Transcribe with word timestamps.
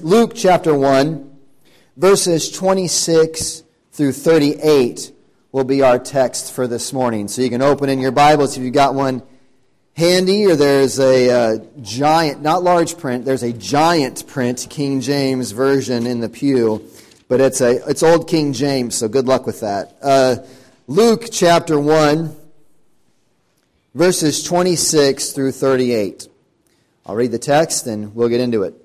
Luke 0.00 0.30
chapter 0.32 0.72
1, 0.72 1.38
verses 1.96 2.52
26 2.52 3.64
through 3.90 4.12
38 4.12 5.10
will 5.50 5.64
be 5.64 5.82
our 5.82 5.98
text 5.98 6.52
for 6.52 6.68
this 6.68 6.92
morning. 6.92 7.26
So 7.26 7.42
you 7.42 7.50
can 7.50 7.62
open 7.62 7.88
in 7.88 7.98
your 7.98 8.12
Bibles 8.12 8.56
if 8.56 8.62
you've 8.62 8.72
got 8.72 8.94
one 8.94 9.24
handy, 9.96 10.46
or 10.46 10.54
there's 10.54 11.00
a 11.00 11.30
uh, 11.30 11.58
giant, 11.82 12.42
not 12.42 12.62
large 12.62 12.96
print, 12.96 13.24
there's 13.24 13.42
a 13.42 13.52
giant 13.52 14.24
print 14.28 14.68
King 14.70 15.00
James 15.00 15.50
version 15.50 16.06
in 16.06 16.20
the 16.20 16.28
pew, 16.28 16.88
but 17.26 17.40
it's, 17.40 17.60
a, 17.60 17.84
it's 17.90 18.04
Old 18.04 18.28
King 18.28 18.52
James, 18.52 18.94
so 18.94 19.08
good 19.08 19.26
luck 19.26 19.46
with 19.46 19.58
that. 19.62 19.96
Uh, 20.00 20.36
Luke 20.86 21.24
chapter 21.32 21.76
1, 21.76 22.36
verses 23.96 24.44
26 24.44 25.32
through 25.32 25.50
38. 25.50 26.28
I'll 27.04 27.16
read 27.16 27.32
the 27.32 27.38
text 27.40 27.88
and 27.88 28.14
we'll 28.14 28.28
get 28.28 28.40
into 28.40 28.62
it. 28.62 28.84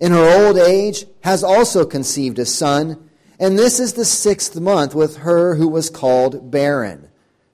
in 0.00 0.12
her 0.12 0.46
old 0.46 0.56
age, 0.56 1.06
has 1.20 1.42
also 1.42 1.84
conceived 1.84 2.38
a 2.38 2.46
son, 2.46 3.10
and 3.38 3.58
this 3.58 3.80
is 3.80 3.92
the 3.92 4.04
sixth 4.04 4.58
month 4.58 4.94
with 4.94 5.18
her 5.18 5.56
who 5.56 5.68
was 5.68 5.90
called 5.90 6.50
barren. 6.50 7.08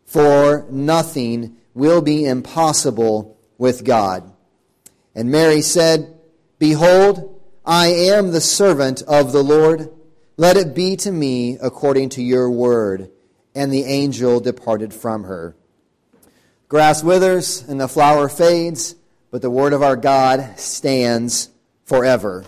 For 0.05 0.67
nothing 0.71 1.57
will 1.75 2.01
be 2.01 2.25
impossible 2.25 3.37
with 3.59 3.85
God. 3.85 4.33
And 5.15 5.31
Mary 5.31 5.63
said, 5.63 6.19
Behold, 6.59 7.41
I 7.65 7.89
am 7.89 8.31
the 8.31 8.41
servant 8.41 9.03
of 9.03 9.33
the 9.33 9.43
Lord. 9.43 9.91
Let 10.37 10.57
it 10.57 10.75
be 10.75 10.97
to 10.97 11.13
me 11.13 11.59
according 11.61 12.11
to 12.11 12.23
your 12.23 12.51
word. 12.51 13.11
And 13.55 13.73
the 13.73 13.85
angel 13.85 14.41
departed 14.41 14.93
from 14.93 15.25
her. 15.25 15.55
Grass 16.69 17.05
withers 17.05 17.63
and 17.63 17.81
the 17.81 17.89
flower 17.89 18.29
fades, 18.29 18.97
but 19.31 19.43
the 19.43 19.51
word 19.51 19.73
of 19.73 19.83
our 19.83 19.97
God 19.97 20.59
stands 20.59 21.51
forever. 21.85 22.45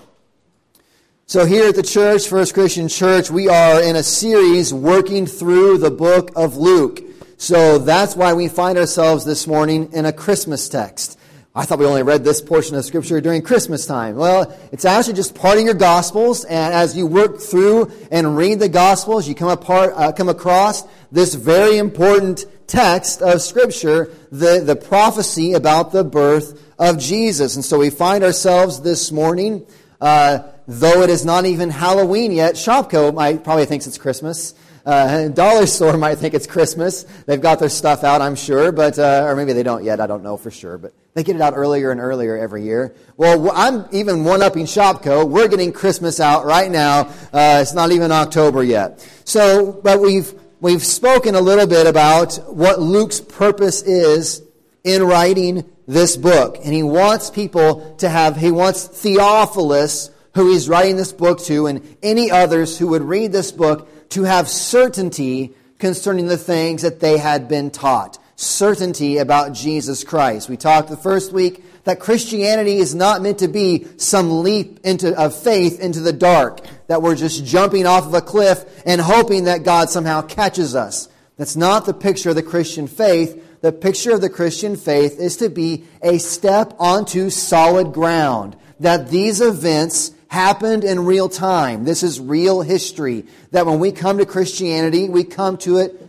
So, 1.27 1.45
here 1.45 1.69
at 1.69 1.75
the 1.75 1.83
church, 1.83 2.29
First 2.29 2.55
Christian 2.55 2.89
Church, 2.89 3.31
we 3.31 3.49
are 3.49 3.83
in 3.83 3.97
a 3.97 4.03
series 4.03 4.73
working 4.73 5.27
through 5.27 5.79
the 5.79 5.91
book 5.91 6.31
of 6.37 6.57
Luke. 6.57 7.03
So, 7.37 7.79
that's 7.79 8.15
why 8.15 8.33
we 8.33 8.49
find 8.49 8.79
ourselves 8.79 9.25
this 9.25 9.47
morning 9.47 9.93
in 9.93 10.07
a 10.07 10.13
Christmas 10.13 10.69
text. 10.69 11.19
I 11.53 11.65
thought 11.65 11.79
we 11.79 11.87
only 11.87 12.03
read 12.03 12.23
this 12.23 12.41
portion 12.41 12.77
of 12.77 12.85
Scripture 12.85 13.21
during 13.21 13.43
Christmas 13.43 13.87
time. 13.87 14.17
Well, 14.17 14.57
it's 14.73 14.85
actually 14.85 15.15
just 15.15 15.35
part 15.35 15.59
of 15.59 15.65
your 15.65 15.75
Gospels, 15.75 16.45
and 16.45 16.75
as 16.75 16.97
you 16.97 17.07
work 17.07 17.41
through 17.41 17.91
and 18.13 18.37
read 18.37 18.61
the 18.61 18.69
Gospels, 18.69 19.27
you 19.27 19.35
come, 19.35 19.49
apart, 19.49 19.95
uh, 19.97 20.13
come 20.13 20.29
across 20.29 20.85
this 21.11 21.35
very 21.35 21.79
important 21.79 22.45
text 22.67 23.23
of 23.23 23.41
Scripture, 23.41 24.13
the, 24.31 24.61
the 24.61 24.77
prophecy 24.77 25.55
about 25.55 25.93
the 25.93 26.05
birth 26.05 26.66
of 26.79 26.99
Jesus. 26.99 27.57
And 27.57 27.65
so 27.65 27.79
we 27.79 27.91
find 27.91 28.23
ourselves 28.23 28.81
this 28.81 29.11
morning, 29.11 29.67
uh, 30.01 30.41
though 30.67 31.03
it 31.03 31.11
is 31.11 31.25
not 31.25 31.47
even 31.47 31.71
Halloween 31.71 32.33
yet, 32.33 32.55
Shopko 32.55 33.15
might, 33.15 33.45
probably 33.45 33.67
thinks 33.67 33.87
it's 33.87 33.99
Christmas. 33.99 34.55
Uh, 34.85 35.29
dollar 35.35 35.67
store 35.67 35.97
might 35.97 36.17
think 36.17 36.35
it's 36.35 36.47
Christmas. 36.47 37.03
They've 37.27 37.41
got 37.41 37.59
their 37.59 37.69
stuff 37.69 38.05
out, 38.05 38.21
I'm 38.23 38.37
sure, 38.37 38.71
but 38.73 38.99
uh, 38.99 39.25
or 39.27 39.35
maybe 39.35 39.53
they 39.53 39.63
don't 39.63 39.85
yet. 39.85 40.01
I 40.01 40.07
don't 40.07 40.23
know 40.23 40.37
for 40.37 40.51
sure, 40.51 40.79
but 40.79 40.93
they 41.15 41.25
get 41.25 41.35
it 41.35 41.43
out 41.43 41.55
earlier 41.57 41.91
and 41.91 42.01
earlier 42.01 42.37
every 42.37 42.63
year. 42.63 42.95
Well, 43.17 43.51
I'm 43.53 43.87
even 43.91 44.25
one 44.25 44.43
upping 44.43 44.67
Shopko. 44.67 45.29
We're 45.29 45.49
getting 45.49 45.73
Christmas 45.73 46.21
out 46.21 46.45
right 46.45 46.71
now. 46.71 47.09
Uh, 47.33 47.61
it's 47.63 47.75
not 47.75 47.91
even 47.91 48.13
October 48.13 48.63
yet. 48.63 49.01
So, 49.25 49.73
but 49.73 50.01
we've 50.01 50.33
we've 50.61 50.85
spoken 50.85 51.35
a 51.35 51.41
little 51.41 51.67
bit 51.67 51.87
about 51.87 52.37
what 52.47 52.81
Luke's 52.81 53.21
purpose 53.21 53.83
is 53.83 54.43
in 54.85 55.03
writing 55.03 55.65
this 55.87 56.17
book. 56.17 56.59
And 56.65 56.75
he 56.75 56.83
wants 56.83 57.31
people 57.31 57.95
to 57.97 58.09
have, 58.09 58.37
he 58.37 58.51
wants 58.51 58.87
Theophilus, 58.87 60.11
who 60.35 60.51
he's 60.51 60.69
writing 60.69 60.97
this 60.97 61.13
book 61.13 61.41
to, 61.45 61.67
and 61.67 61.97
any 62.03 62.31
others 62.31 62.79
who 62.79 62.89
would 62.89 63.03
read 63.03 63.33
this 63.33 63.53
book 63.53 63.89
to 64.11 64.25
have 64.25 64.49
certainty 64.49 65.55
concerning 65.79 66.27
the 66.27 66.37
things 66.37 66.83
that 66.83 67.01
they 67.01 67.19
had 67.19 67.49
been 67.49 67.71
taught. 67.71 68.19
Certainty 68.37 69.17
about 69.19 69.55
Jesus 69.55 70.05
Christ. 70.05 70.49
We 70.49 70.57
talked 70.57 70.91
the 70.91 70.97
first 70.97 71.33
week 71.33 71.65
that 71.85 72.01
Christianity 72.01 72.77
is 72.77 72.95
not 72.95 73.23
meant 73.23 73.39
to 73.39 73.49
be 73.49 73.87
some 73.97 74.43
leap 74.43 74.81
into, 74.85 75.19
of 75.19 75.35
faith 75.35 75.81
into 75.81 76.01
the 76.01 76.13
dark, 76.13 76.61
that 76.89 77.01
we're 77.01 77.15
just 77.15 77.45
jumping 77.45 77.87
off 77.87 78.07
of 78.07 78.15
a 78.15 78.21
cliff 78.21 78.65
and 78.85 79.01
hoping 79.01 79.45
that 79.45 79.63
God 79.63 79.89
somehow 79.89 80.21
catches 80.21 80.75
us. 80.75 81.09
That's 81.37 81.57
not 81.57 81.87
the 81.87 81.95
picture 81.95 82.31
of 82.31 82.37
the 82.37 82.43
Christian 82.43 82.87
faith 82.87 83.43
the 83.67 83.73
picture 83.73 84.13
of 84.13 84.21
the 84.21 84.31
Christian 84.31 84.77
faith 84.77 85.19
is 85.19 85.39
to 85.39 85.49
be 85.49 85.83
a 86.01 86.19
step 86.19 86.73
onto 86.79 87.31
solid 87.31 87.93
ground. 87.93 88.57
That 88.79 89.09
these 89.09 89.41
events 89.41 90.13
happened 90.29 90.85
in 90.85 91.05
real 91.05 91.29
time. 91.29 91.83
This 91.83 92.05
is 92.05 92.21
real 92.21 92.63
history. 92.63 93.25
That 93.51 93.67
when 93.67 93.81
we 93.81 93.91
come 93.91 94.19
to 94.19 94.25
Christianity, 94.25 95.09
we 95.09 95.25
come 95.25 95.57
to 95.59 95.79
it 95.79 96.01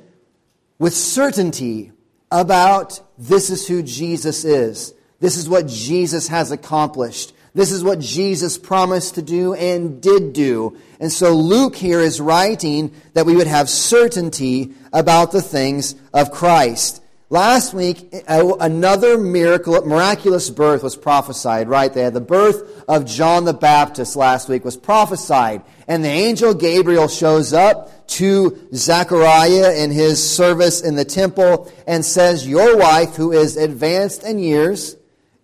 with 0.78 0.94
certainty 0.94 1.94
about 2.30 3.02
this 3.18 3.50
is 3.50 3.68
who 3.68 3.82
Jesus 3.82 4.46
is. 4.46 4.94
This 5.20 5.36
is 5.36 5.50
what 5.50 5.66
Jesus 5.66 6.28
has 6.28 6.52
accomplished. 6.52 7.34
This 7.56 7.72
is 7.72 7.84
what 7.84 7.98
Jesus 7.98 8.60
promised 8.60 9.16
to 9.16 9.24
do 9.24 9.56
and 9.56 10.00
did 10.00 10.34
do. 10.34 10.78
And 11.00 11.12
so 11.12 11.34
Luke 11.34 11.76
here 11.76 12.02
is 12.02 12.22
writing 12.22 12.94
that 13.16 13.26
we 13.26 13.36
would 13.36 13.48
have 13.48 13.68
certainty 13.68 14.76
about 14.94 15.32
the 15.32 15.42
things 15.42 15.96
of 16.14 16.30
Christ. 16.30 17.02
Last 17.30 17.74
week, 17.74 18.08
another 18.30 19.18
miracle, 19.18 19.86
miraculous 19.86 20.50
birth 20.50 20.82
was 20.82 20.96
prophesied, 20.96 21.68
right? 21.68 21.94
They 21.94 22.04
had 22.04 22.14
the 22.14 22.22
birth 22.22 22.86
of 22.88 23.06
John 23.06 23.44
the 23.44 23.54
Baptist 23.54 24.16
last 24.16 24.48
week 24.48 24.64
was 24.64 24.78
prophesied. 24.78 25.62
And 25.90 26.06
the 26.06 26.10
angel 26.10 26.54
Gabriel 26.54 27.10
shows 27.10 27.52
up 27.52 28.08
to 28.08 28.70
Zechariah 28.74 29.74
in 29.74 29.92
his 29.92 30.24
service 30.24 30.82
in 30.82 30.96
the 30.96 31.04
temple 31.04 31.70
and 31.86 32.06
says, 32.06 32.48
Your 32.48 32.78
wife, 32.78 33.18
who 33.18 33.34
is 33.34 33.58
advanced 33.58 34.24
in 34.24 34.40
years, 34.40 34.96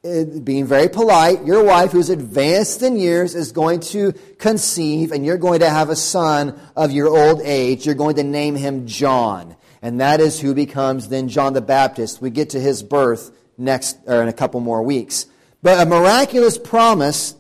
being 0.04 0.66
very 0.66 0.88
polite, 0.88 1.44
your 1.44 1.66
wife 1.66 1.92
who's 1.92 2.10
advanced 2.10 2.82
in 2.82 2.98
years 2.98 3.36
is 3.36 3.52
going 3.52 3.82
to 3.82 4.14
conceive 4.38 5.12
and 5.12 5.26
you're 5.26 5.38
going 5.38 5.60
to 5.60 5.70
have 5.70 5.90
a 5.90 5.98
son 5.98 6.58
of 6.78 6.94
your 6.94 7.10
old 7.10 7.42
age. 7.42 7.86
You're 7.86 7.96
going 7.96 8.16
to 8.16 8.24
name 8.24 8.56
him 8.56 8.88
John 8.88 9.58
and 9.84 10.00
that 10.00 10.22
is 10.22 10.40
who 10.40 10.56
becomes 10.56 11.10
then 11.10 11.28
John 11.28 11.52
the 11.54 11.62
Baptist. 11.62 12.22
We 12.22 12.30
get 12.30 12.52
to 12.52 12.60
his 12.60 12.82
birth 12.82 13.32
next 13.58 13.98
or 14.08 14.24
in 14.24 14.30
a 14.30 14.34
couple 14.34 14.62
more 14.62 14.82
weeks. 14.82 15.26
But 15.62 15.86
a 15.86 15.86
miraculous 15.86 16.58
promise 16.58 17.36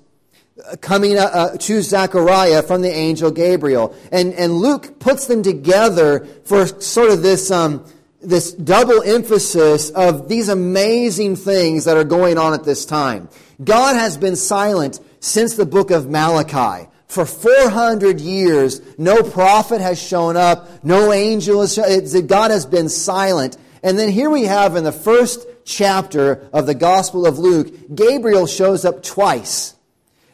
coming 0.82 1.18
uh, 1.18 1.22
uh, 1.22 1.58
to 1.58 1.82
Zechariah 1.82 2.62
from 2.62 2.82
the 2.82 2.92
angel 2.92 3.32
Gabriel. 3.32 3.96
And, 4.12 4.34
and 4.34 4.54
Luke 4.54 5.00
puts 5.00 5.28
them 5.28 5.42
together 5.42 6.26
for 6.44 6.68
sort 6.68 7.12
of 7.12 7.22
this, 7.22 7.50
um, 7.50 7.86
this 8.22 8.52
double 8.52 9.02
emphasis 9.02 9.90
of 9.92 10.28
these 10.28 10.50
amazing 10.50 11.38
things 11.38 11.86
that 11.86 11.96
are 11.96 12.04
going 12.04 12.38
on 12.38 12.54
at 12.54 12.66
this 12.66 12.86
time. 12.86 13.30
God 13.64 13.96
has 13.96 14.18
been 14.18 14.36
silent 14.36 15.00
since 15.22 15.56
the 15.56 15.66
book 15.66 15.92
of 15.92 16.10
Malachi. 16.10 16.90
For 17.14 17.28
400 17.28 18.20
years, 18.20 18.82
no 18.98 19.22
prophet 19.22 19.82
has 19.82 20.02
shown 20.02 20.36
up, 20.36 20.84
no 20.84 21.14
angel 21.14 21.62
has 21.62 21.76
shown, 21.76 22.26
God 22.26 22.50
has 22.50 22.66
been 22.66 22.90
silent. 22.90 23.56
And 23.84 24.00
then 24.00 24.10
here 24.10 24.32
we 24.32 24.46
have 24.46 24.76
in 24.76 24.84
the 24.84 24.92
first 24.92 25.46
chapter 25.64 26.50
of 26.52 26.66
the 26.66 26.74
Gospel 26.74 27.28
of 27.28 27.38
Luke, 27.38 27.72
Gabriel 27.94 28.48
shows 28.48 28.84
up 28.84 29.04
twice. 29.04 29.76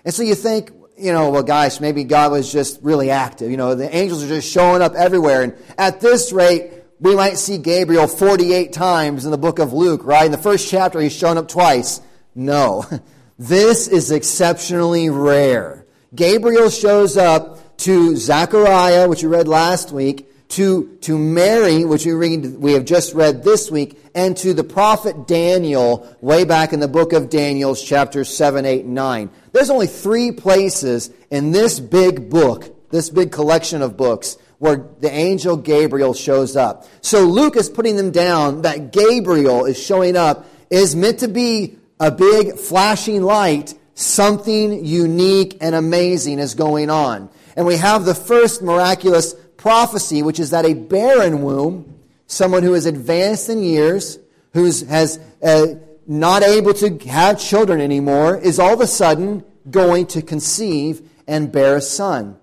And 0.05 0.13
so 0.13 0.23
you 0.23 0.35
think, 0.35 0.71
you 0.97 1.11
know, 1.11 1.31
well, 1.31 1.43
gosh, 1.43 1.81
maybe 1.81 2.05
God 2.05 2.31
was 2.31 2.49
just 2.49 2.79
really 2.81 3.09
active. 3.09 3.51
You 3.51 3.57
know, 3.57 3.75
the 3.75 3.93
angels 3.93 4.23
are 4.23 4.29
just 4.29 4.49
showing 4.49 4.81
up 4.81 4.93
everywhere. 4.93 5.43
And 5.43 5.55
at 5.77 5.99
this 5.99 6.31
rate, 6.31 6.71
we 7.01 7.13
might 7.13 7.37
see 7.37 7.57
Gabriel 7.57 8.07
48 8.07 8.71
times 8.71 9.25
in 9.25 9.31
the 9.31 9.37
book 9.37 9.59
of 9.59 9.73
Luke, 9.73 10.05
right? 10.05 10.27
In 10.27 10.31
the 10.31 10.37
first 10.37 10.69
chapter, 10.69 11.01
he's 11.01 11.11
shown 11.11 11.37
up 11.37 11.49
twice. 11.49 11.99
No. 12.33 12.85
This 13.41 13.87
is 13.87 14.11
exceptionally 14.11 15.09
rare. 15.09 15.78
Gabriel 16.15 16.69
shows 16.69 17.17
up 17.17 17.77
to 17.77 18.15
Zechariah, 18.15 19.07
which 19.07 19.21
we 19.21 19.29
read 19.29 19.47
last 19.47 19.91
week, 19.91 20.25
to, 20.49 20.97
to 21.01 21.17
Mary, 21.17 21.85
which 21.85 22.05
we, 22.05 22.13
read, 22.13 22.55
we 22.57 22.73
have 22.73 22.85
just 22.85 23.13
read 23.13 23.43
this 23.43 23.69
week, 23.69 24.01
and 24.15 24.35
to 24.37 24.55
the 24.55 24.63
prophet 24.63 25.27
Daniel, 25.27 26.17
way 26.21 26.43
back 26.43 26.73
in 26.73 26.79
the 26.79 26.87
book 26.87 27.13
of 27.13 27.29
Daniel, 27.29 27.75
chapters 27.75 28.33
7, 28.35 28.65
8, 28.65 28.85
and 28.85 28.95
9. 28.95 29.29
There's 29.51 29.69
only 29.69 29.85
three 29.85 30.31
places 30.31 31.11
in 31.29 31.51
this 31.51 31.79
big 31.79 32.31
book, 32.31 32.89
this 32.89 33.11
big 33.11 33.31
collection 33.31 33.83
of 33.83 33.95
books, 33.95 34.37
where 34.57 34.87
the 34.99 35.11
angel 35.11 35.55
Gabriel 35.57 36.15
shows 36.15 36.55
up. 36.55 36.87
So 37.01 37.25
Luke 37.25 37.55
is 37.55 37.69
putting 37.69 37.95
them 37.95 38.09
down 38.09 38.63
that 38.63 38.91
Gabriel 38.91 39.65
is 39.65 39.81
showing 39.81 40.17
up 40.17 40.47
is 40.71 40.95
meant 40.95 41.19
to 41.19 41.27
be 41.27 41.77
a 41.99 42.11
big 42.11 42.57
flashing 42.57 43.21
light. 43.21 43.75
Something 43.99 44.85
unique 44.85 45.57
and 45.59 45.75
amazing 45.75 46.39
is 46.39 46.55
going 46.55 46.89
on. 46.89 47.29
And 47.57 47.65
we 47.65 47.75
have 47.75 48.05
the 48.05 48.15
first 48.15 48.61
miraculous 48.61 49.33
prophecy, 49.57 50.23
which 50.23 50.39
is 50.39 50.51
that 50.51 50.63
a 50.63 50.73
barren 50.73 51.41
womb, 51.41 51.99
someone 52.25 52.63
who 52.63 52.75
is 52.75 52.85
advanced 52.85 53.49
in 53.49 53.61
years, 53.61 54.17
who 54.53 54.63
has 54.63 55.19
uh, 55.43 55.65
not 56.07 56.43
able 56.43 56.73
to 56.75 56.97
have 57.09 57.41
children 57.41 57.81
anymore, 57.81 58.37
is 58.37 58.57
all 58.57 58.73
of 58.73 58.79
a 58.79 58.87
sudden 58.87 59.43
going 59.69 60.05
to 60.07 60.21
conceive 60.21 61.01
and 61.27 61.51
bear 61.51 61.75
a 61.75 61.81
son. 61.81 62.37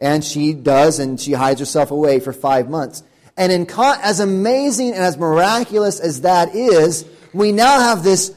And 0.00 0.24
she 0.24 0.54
does, 0.54 0.98
and 0.98 1.20
she 1.20 1.34
hides 1.34 1.60
herself 1.60 1.92
away 1.92 2.18
for 2.18 2.32
five 2.32 2.68
months. 2.68 3.04
And 3.36 3.52
in 3.52 3.68
as 3.78 4.18
amazing 4.18 4.88
and 4.88 5.04
as 5.04 5.16
miraculous 5.16 6.00
as 6.00 6.22
that 6.22 6.56
is, 6.56 7.08
we 7.32 7.52
now 7.52 7.78
have 7.78 8.02
this 8.02 8.34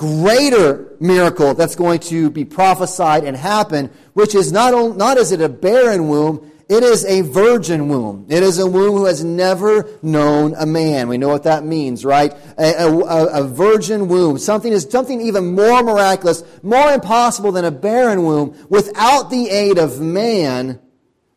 greater 0.00 0.96
miracle 0.98 1.52
that's 1.52 1.74
going 1.74 2.00
to 2.00 2.30
be 2.30 2.42
prophesied 2.42 3.22
and 3.22 3.36
happen, 3.36 3.90
which 4.14 4.34
is 4.34 4.50
not, 4.50 4.72
only, 4.72 4.96
not 4.96 5.18
is 5.18 5.30
it 5.30 5.42
a 5.42 5.48
barren 5.48 6.08
womb, 6.08 6.50
it 6.70 6.82
is 6.82 7.04
a 7.04 7.20
virgin 7.20 7.86
womb. 7.90 8.24
It 8.30 8.42
is 8.42 8.58
a 8.58 8.66
womb 8.66 8.96
who 8.96 9.04
has 9.04 9.22
never 9.22 9.86
known 10.00 10.54
a 10.56 10.64
man. 10.64 11.08
We 11.08 11.18
know 11.18 11.28
what 11.28 11.42
that 11.42 11.64
means, 11.64 12.02
right? 12.02 12.32
A, 12.56 12.86
a, 12.86 13.42
a, 13.42 13.44
virgin 13.46 14.08
womb. 14.08 14.38
Something 14.38 14.72
is 14.72 14.86
something 14.88 15.20
even 15.20 15.54
more 15.54 15.82
miraculous, 15.82 16.44
more 16.62 16.92
impossible 16.92 17.52
than 17.52 17.66
a 17.66 17.70
barren 17.70 18.22
womb. 18.24 18.56
Without 18.70 19.28
the 19.28 19.50
aid 19.50 19.76
of 19.76 20.00
man, 20.00 20.80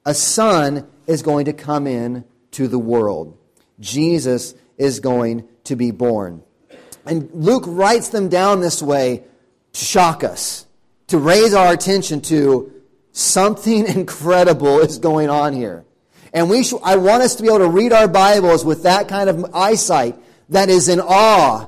a 0.05 0.13
son 0.13 0.87
is 1.05 1.21
going 1.21 1.45
to 1.45 1.53
come 1.53 1.85
in 1.85 2.23
to 2.51 2.69
the 2.69 2.79
world. 2.79 3.37
Jesus 3.81 4.55
is 4.77 5.01
going 5.01 5.49
to 5.65 5.75
be 5.75 5.91
born. 5.91 6.43
And 7.05 7.29
Luke 7.33 7.63
writes 7.67 8.09
them 8.09 8.29
down 8.29 8.61
this 8.61 8.81
way 8.81 9.23
to 9.73 9.85
shock 9.85 10.23
us, 10.23 10.65
to 11.07 11.17
raise 11.17 11.53
our 11.53 11.73
attention 11.73 12.21
to 12.21 12.73
Something 13.13 13.85
incredible 13.95 14.79
is 14.79 14.97
going 14.97 15.29
on 15.29 15.53
here. 15.53 15.85
And 16.33 16.49
we 16.49 16.63
sh- 16.63 16.73
I 16.83 16.97
want 16.97 17.23
us 17.23 17.35
to 17.35 17.43
be 17.43 17.47
able 17.47 17.59
to 17.59 17.69
read 17.69 17.93
our 17.93 18.07
Bibles 18.07 18.65
with 18.65 18.83
that 18.83 19.07
kind 19.07 19.29
of 19.29 19.45
eyesight 19.53 20.17
that 20.49 20.69
is 20.69 20.89
in 20.89 20.99
awe. 20.99 21.67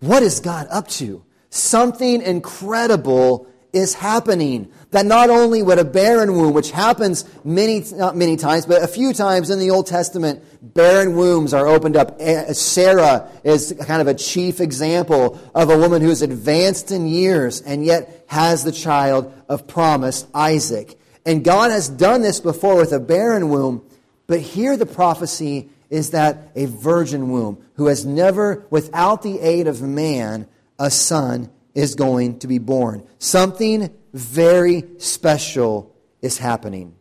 What 0.00 0.22
is 0.22 0.40
God 0.40 0.68
up 0.70 0.86
to? 0.88 1.24
Something 1.48 2.20
incredible 2.20 3.48
is 3.72 3.94
happening. 3.94 4.70
That 4.94 5.06
not 5.06 5.28
only 5.28 5.60
would 5.60 5.80
a 5.80 5.84
barren 5.84 6.36
womb, 6.36 6.54
which 6.54 6.70
happens 6.70 7.24
many, 7.42 7.84
not 7.94 8.16
many 8.16 8.36
times, 8.36 8.64
but 8.64 8.80
a 8.80 8.86
few 8.86 9.12
times 9.12 9.50
in 9.50 9.58
the 9.58 9.70
Old 9.70 9.88
Testament, 9.88 10.44
barren 10.62 11.16
wombs 11.16 11.52
are 11.52 11.66
opened 11.66 11.96
up. 11.96 12.14
Eh, 12.20 12.52
Sarah 12.52 13.28
is 13.42 13.74
kind 13.88 14.00
of 14.00 14.06
a 14.06 14.14
chief 14.14 14.60
example 14.60 15.40
of 15.52 15.68
a 15.68 15.76
woman 15.76 16.00
who 16.00 16.10
is 16.10 16.22
advanced 16.22 16.92
in 16.92 17.08
years 17.08 17.60
and 17.60 17.84
yet 17.84 18.24
has 18.28 18.62
the 18.62 18.70
child 18.70 19.34
of 19.48 19.66
promise, 19.66 20.28
Isaac. 20.32 20.96
And 21.26 21.42
God 21.42 21.72
has 21.72 21.88
done 21.88 22.22
this 22.22 22.38
before 22.38 22.76
with 22.76 22.92
a 22.92 23.00
barren 23.00 23.48
womb, 23.48 23.84
but 24.28 24.38
here 24.38 24.76
the 24.76 24.86
prophecy 24.86 25.70
is 25.90 26.10
that 26.10 26.52
a 26.54 26.66
virgin 26.66 27.32
womb 27.32 27.60
who 27.74 27.86
has 27.86 28.06
never, 28.06 28.64
without 28.70 29.22
the 29.22 29.40
aid 29.40 29.66
of 29.66 29.82
man, 29.82 30.46
a 30.78 30.88
son 30.88 31.50
is 31.74 31.96
going 31.96 32.38
to 32.38 32.46
be 32.46 32.58
born. 32.58 33.04
Something 33.18 33.92
very 34.14 34.84
special 34.98 35.94
is 36.22 36.38
happening. 36.38 36.94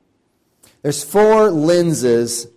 There's 0.81 1.03
four 1.03 1.49
lenses 1.51 2.47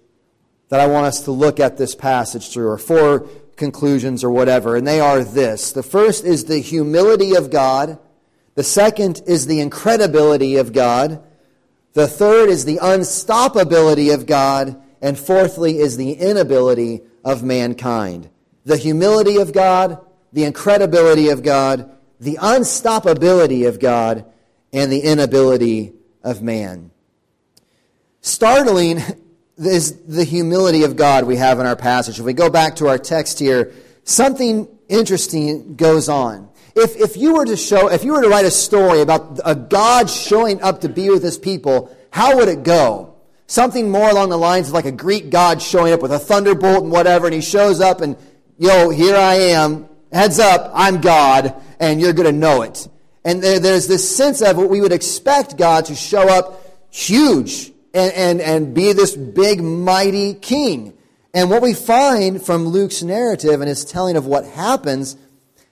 that 0.70 0.80
I 0.80 0.86
want 0.86 1.06
us 1.06 1.24
to 1.24 1.30
look 1.30 1.60
at 1.60 1.76
this 1.76 1.94
passage 1.94 2.50
through, 2.50 2.68
or 2.68 2.78
four 2.78 3.20
conclusions 3.56 4.24
or 4.24 4.30
whatever, 4.30 4.74
and 4.74 4.86
they 4.86 4.98
are 4.98 5.22
this. 5.22 5.72
The 5.72 5.82
first 5.82 6.24
is 6.24 6.46
the 6.46 6.58
humility 6.58 7.36
of 7.36 7.50
God. 7.50 7.98
The 8.54 8.64
second 8.64 9.22
is 9.26 9.46
the 9.46 9.60
incredibility 9.60 10.56
of 10.56 10.72
God. 10.72 11.22
The 11.92 12.08
third 12.08 12.48
is 12.48 12.64
the 12.64 12.78
unstoppability 12.78 14.12
of 14.12 14.26
God. 14.26 14.82
And 15.02 15.18
fourthly 15.18 15.78
is 15.78 15.98
the 15.98 16.14
inability 16.14 17.02
of 17.22 17.44
mankind. 17.44 18.30
The 18.64 18.78
humility 18.78 19.36
of 19.36 19.52
God, 19.52 20.04
the 20.32 20.44
incredibility 20.44 21.28
of 21.28 21.42
God, 21.42 21.94
the 22.18 22.36
unstoppability 22.36 23.68
of 23.68 23.78
God 23.78 24.24
and 24.76 24.92
the 24.92 25.00
inability 25.00 25.94
of 26.22 26.42
man. 26.42 26.90
Startling 28.20 29.00
is 29.56 30.02
the 30.04 30.22
humility 30.22 30.84
of 30.84 30.96
God 30.96 31.24
we 31.24 31.36
have 31.36 31.58
in 31.58 31.66
our 31.66 31.76
passage. 31.76 32.18
If 32.18 32.26
we 32.26 32.34
go 32.34 32.50
back 32.50 32.76
to 32.76 32.88
our 32.88 32.98
text 32.98 33.38
here, 33.38 33.72
something 34.04 34.68
interesting 34.88 35.76
goes 35.76 36.10
on. 36.10 36.50
If, 36.74 36.94
if 36.96 37.16
you 37.16 37.36
were 37.36 37.46
to 37.46 37.56
show, 37.56 37.88
if 37.88 38.04
you 38.04 38.12
were 38.12 38.20
to 38.20 38.28
write 38.28 38.44
a 38.44 38.50
story 38.50 39.00
about 39.00 39.40
a 39.46 39.54
God 39.54 40.10
showing 40.10 40.60
up 40.60 40.82
to 40.82 40.90
be 40.90 41.08
with 41.08 41.22
his 41.22 41.38
people, 41.38 41.96
how 42.10 42.36
would 42.36 42.48
it 42.48 42.62
go? 42.62 43.14
Something 43.46 43.90
more 43.90 44.10
along 44.10 44.28
the 44.28 44.36
lines 44.36 44.68
of 44.68 44.74
like 44.74 44.84
a 44.84 44.92
Greek 44.92 45.30
God 45.30 45.62
showing 45.62 45.94
up 45.94 46.02
with 46.02 46.12
a 46.12 46.18
thunderbolt 46.18 46.82
and 46.82 46.92
whatever, 46.92 47.24
and 47.24 47.34
he 47.34 47.40
shows 47.40 47.80
up 47.80 48.02
and, 48.02 48.14
yo, 48.58 48.90
here 48.90 49.16
I 49.16 49.36
am, 49.36 49.88
heads 50.12 50.38
up, 50.38 50.70
I'm 50.74 51.00
God, 51.00 51.54
and 51.80 51.98
you're 51.98 52.12
to 52.12 52.32
know 52.32 52.60
it. 52.60 52.86
And 53.26 53.42
there, 53.42 53.58
there's 53.58 53.88
this 53.88 54.08
sense 54.16 54.40
of 54.40 54.56
what 54.56 54.70
we 54.70 54.80
would 54.80 54.92
expect 54.92 55.56
God 55.56 55.86
to 55.86 55.96
show 55.96 56.28
up 56.28 56.62
huge 56.90 57.72
and, 57.92 58.12
and, 58.12 58.40
and 58.40 58.72
be 58.72 58.92
this 58.92 59.16
big, 59.16 59.60
mighty 59.60 60.32
king. 60.32 60.96
And 61.34 61.50
what 61.50 61.60
we 61.60 61.74
find 61.74 62.40
from 62.40 62.68
Luke's 62.68 63.02
narrative 63.02 63.60
and 63.60 63.68
his 63.68 63.84
telling 63.84 64.16
of 64.16 64.26
what 64.26 64.44
happens 64.44 65.16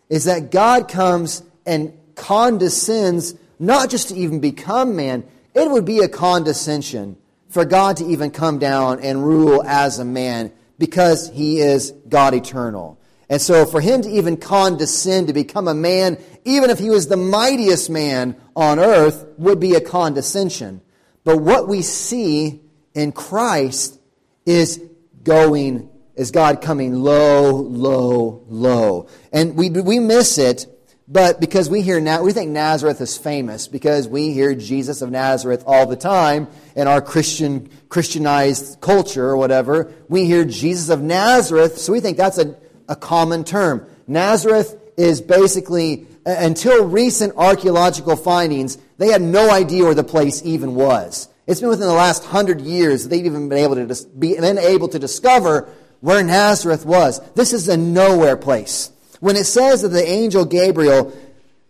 is 0.09 0.25
that 0.25 0.51
God 0.51 0.89
comes 0.89 1.45
and 1.65 1.97
condescends 2.17 3.37
not 3.61 3.89
just 3.89 4.09
to 4.09 4.17
even 4.17 4.41
become 4.41 4.97
man, 4.97 5.23
it 5.55 5.71
would 5.71 5.85
be 5.85 6.01
a 6.01 6.09
condescension 6.09 7.17
for 7.51 7.65
God 7.65 7.99
to 7.99 8.05
even 8.05 8.33
come 8.33 8.59
down 8.59 8.99
and 8.99 9.25
rule 9.25 9.63
as 9.63 10.01
a 10.01 10.05
man 10.05 10.51
because 10.77 11.31
he 11.31 11.61
is 11.61 11.93
God 12.09 12.35
eternal. 12.35 12.99
And 13.29 13.41
so 13.41 13.65
for 13.65 13.81
him 13.81 14.03
to 14.03 14.09
even 14.09 14.37
condescend 14.37 15.29
to 15.29 15.33
become 15.33 15.69
a 15.69 15.75
man, 15.75 16.19
even 16.45 16.71
if 16.71 16.79
he 16.79 16.91
was 16.91 17.09
the 17.09 17.17
mightiest 17.17 17.89
man 17.89 18.37
on 18.55 18.79
earth, 18.79 19.27
would 19.39 19.61
be 19.61 19.75
a 19.75 19.81
condescension. 19.81 20.83
But 21.25 21.39
what 21.39 21.69
we 21.69 21.83
see 21.83 22.61
in 22.95 23.13
Christ 23.13 23.99
is 24.45 24.81
going, 25.23 25.89
is 26.15 26.31
God 26.31 26.61
coming 26.61 26.95
low, 26.95 27.51
low, 27.53 28.45
low. 28.47 29.09
And 29.33 29.57
we, 29.57 29.71
we 29.71 29.99
miss 29.99 30.37
it, 30.37 30.67
but 31.09 31.41
because 31.41 31.69
we 31.69 31.83
hear, 31.83 32.01
now, 32.01 32.23
we 32.23 32.33
think 32.33 32.51
Nazareth 32.51 33.01
is 33.01 33.17
famous 33.19 33.69
because 33.69 34.09
we 34.09 34.33
hear 34.33 34.55
Jesus 34.55 35.03
of 35.03 35.11
Nazareth 35.11 35.65
all 35.67 35.87
the 35.87 35.97
time 35.97 36.49
in 36.77 36.89
our 36.89 37.03
Christian, 37.03 37.69
Christianized 37.89 38.81
culture 38.81 39.27
or 39.27 39.37
whatever. 39.37 39.93
We 40.09 40.27
hear 40.27 40.45
Jesus 40.45 40.89
of 40.89 41.03
Nazareth, 41.03 41.79
so 41.79 41.93
we 41.93 42.01
think 42.01 42.17
that's 42.17 42.39
a, 42.39 42.57
a 42.89 42.97
common 42.97 43.45
term. 43.45 43.87
Nazareth 44.07 44.79
is 44.97 45.21
basically 45.21 46.07
uh, 46.27 46.35
until 46.39 46.85
recent 46.85 47.35
archaeological 47.37 48.17
findings, 48.17 48.79
they 48.99 49.09
had 49.09 49.23
no 49.23 49.51
idea 49.51 49.85
where 49.85 49.95
the 49.95 50.05
place 50.05 50.43
even 50.45 50.75
was. 50.75 51.29
It's 51.47 51.61
been 51.61 51.69
within 51.69 51.87
the 51.87 51.93
last 51.93 52.25
hundred 52.25 52.61
years 52.61 53.03
that 53.03 53.09
they've 53.11 53.27
even 53.27 53.49
been 53.49 53.59
able 53.59 53.75
to 53.75 53.87
dis- 53.87 54.05
been 54.05 54.59
able 54.59 54.89
to 54.89 54.99
discover 54.99 55.69
where 56.01 56.23
Nazareth 56.23 56.87
was. 56.87 57.21
This 57.33 57.53
is 57.53 57.69
a 57.69 57.77
nowhere 57.77 58.37
place. 58.37 58.91
When 59.21 59.37
it 59.37 59.45
says 59.45 59.83
that 59.83 59.89
the 59.89 60.07
angel 60.07 60.45
Gabriel 60.45 61.13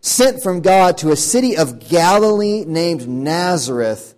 sent 0.00 0.42
from 0.42 0.61
God 0.61 0.99
to 0.99 1.11
a 1.11 1.16
city 1.16 1.56
of 1.56 1.88
Galilee 1.88 2.64
named 2.64 3.09
Nazareth, 3.09 4.14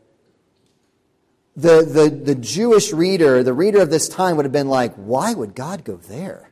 the, 1.54 1.82
the, 1.82 2.10
the 2.10 2.34
Jewish 2.34 2.92
reader, 2.92 3.42
the 3.42 3.54
reader 3.54 3.80
of 3.80 3.90
this 3.90 4.08
time 4.08 4.36
would 4.36 4.44
have 4.44 4.52
been 4.52 4.68
like, 4.68 4.94
why 4.94 5.32
would 5.32 5.54
God 5.54 5.84
go 5.84 5.96
there? 5.96 6.50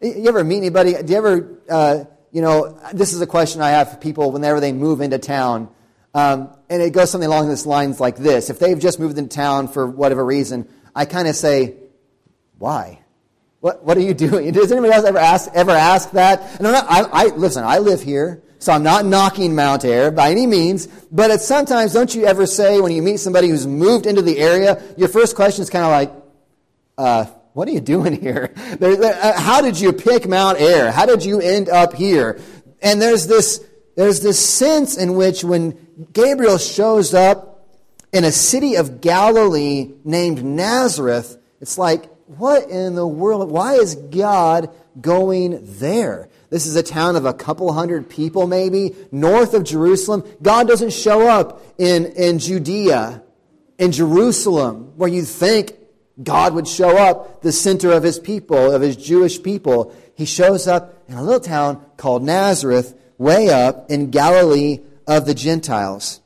You 0.00 0.28
ever 0.28 0.42
meet 0.42 0.58
anybody? 0.58 0.94
Do 0.94 1.12
you 1.12 1.18
ever, 1.18 1.58
uh, 1.68 2.04
you 2.30 2.40
know, 2.40 2.80
this 2.94 3.12
is 3.12 3.20
a 3.20 3.26
question 3.26 3.60
I 3.60 3.70
have 3.70 3.90
for 3.90 3.96
people 3.98 4.32
whenever 4.32 4.58
they 4.58 4.72
move 4.72 5.02
into 5.02 5.18
town. 5.18 5.68
Um, 6.14 6.56
and 6.70 6.80
it 6.80 6.92
goes 6.92 7.10
something 7.10 7.28
along 7.28 7.48
this 7.48 7.66
lines 7.66 8.00
like 8.00 8.16
this. 8.16 8.48
If 8.48 8.58
they've 8.58 8.78
just 8.78 8.98
moved 8.98 9.18
into 9.18 9.34
town 9.34 9.68
for 9.68 9.86
whatever 9.86 10.24
reason, 10.24 10.68
I 10.94 11.04
kind 11.04 11.28
of 11.28 11.36
say, 11.36 11.74
why? 12.58 13.00
What, 13.60 13.84
what 13.84 13.98
are 13.98 14.00
you 14.00 14.14
doing? 14.14 14.50
Does 14.52 14.72
anybody 14.72 14.94
else 14.94 15.04
ever 15.04 15.18
ask, 15.18 15.50
ever 15.52 15.72
ask 15.72 16.12
that? 16.12 16.58
And 16.58 16.66
I'm 16.66 16.72
not, 16.72 16.86
I, 16.88 17.02
I, 17.02 17.24
listen, 17.36 17.62
I 17.64 17.78
live 17.78 18.02
here, 18.02 18.42
so 18.58 18.72
I'm 18.72 18.82
not 18.82 19.04
knocking 19.04 19.54
Mount 19.54 19.84
Ayr 19.84 20.10
by 20.10 20.30
any 20.30 20.46
means, 20.46 20.86
but 21.12 21.30
it's 21.30 21.46
sometimes, 21.46 21.92
don't 21.92 22.14
you 22.14 22.24
ever 22.24 22.46
say 22.46 22.80
when 22.80 22.92
you 22.92 23.02
meet 23.02 23.18
somebody 23.18 23.48
who's 23.48 23.66
moved 23.66 24.06
into 24.06 24.22
the 24.22 24.38
area, 24.38 24.82
your 24.96 25.08
first 25.08 25.36
question 25.36 25.62
is 25.62 25.68
kind 25.68 25.84
of 25.84 25.90
like, 25.90 26.12
uh, 26.96 27.30
what 27.52 27.68
are 27.68 27.72
you 27.72 27.80
doing 27.80 28.20
here? 28.20 28.54
Uh, 28.80 29.40
how 29.40 29.60
did 29.60 29.78
you 29.78 29.92
pick 29.92 30.28
Mount 30.28 30.60
Ayr? 30.60 30.92
How 30.92 31.06
did 31.06 31.24
you 31.24 31.40
end 31.40 31.68
up 31.68 31.94
here? 31.94 32.40
And 32.80 33.02
there's 33.02 33.26
this, 33.26 33.64
there's 33.96 34.20
this 34.20 34.38
sense 34.38 34.96
in 34.96 35.14
which 35.14 35.42
when 35.42 35.76
Gabriel 36.12 36.58
shows 36.58 37.12
up 37.12 37.68
in 38.12 38.24
a 38.24 38.32
city 38.32 38.76
of 38.76 39.00
Galilee 39.00 39.92
named 40.04 40.44
Nazareth, 40.44 41.38
it's 41.60 41.76
like, 41.76 42.08
what 42.26 42.68
in 42.70 42.94
the 42.94 43.06
world? 43.06 43.50
Why 43.50 43.74
is 43.74 43.96
God 43.96 44.70
going 45.00 45.58
there? 45.78 46.28
This 46.48 46.66
is 46.66 46.76
a 46.76 46.82
town 46.82 47.16
of 47.16 47.26
a 47.26 47.34
couple 47.34 47.72
hundred 47.72 48.08
people, 48.08 48.46
maybe, 48.46 48.94
north 49.10 49.54
of 49.54 49.64
Jerusalem. 49.64 50.24
God 50.40 50.66
doesn't 50.68 50.92
show 50.92 51.28
up 51.28 51.62
in, 51.78 52.06
in 52.06 52.38
Judea, 52.38 53.22
in 53.78 53.92
Jerusalem, 53.92 54.92
where 54.96 55.08
you 55.08 55.22
think 55.22 55.74
God 56.22 56.54
would 56.54 56.68
show 56.68 56.96
up, 56.96 57.42
the 57.42 57.52
center 57.52 57.92
of 57.92 58.02
his 58.02 58.18
people, 58.18 58.72
of 58.72 58.82
his 58.82 58.96
Jewish 58.96 59.42
people. 59.42 59.94
He 60.14 60.24
shows 60.24 60.66
up 60.66 61.02
in 61.08 61.14
a 61.14 61.22
little 61.22 61.40
town 61.40 61.84
called 61.96 62.22
Nazareth, 62.22 62.94
way 63.16 63.48
up 63.48 63.90
in 63.90 64.10
Galilee 64.10 64.80
of 65.06 65.26
the 65.26 65.34
Gentiles. 65.34 66.20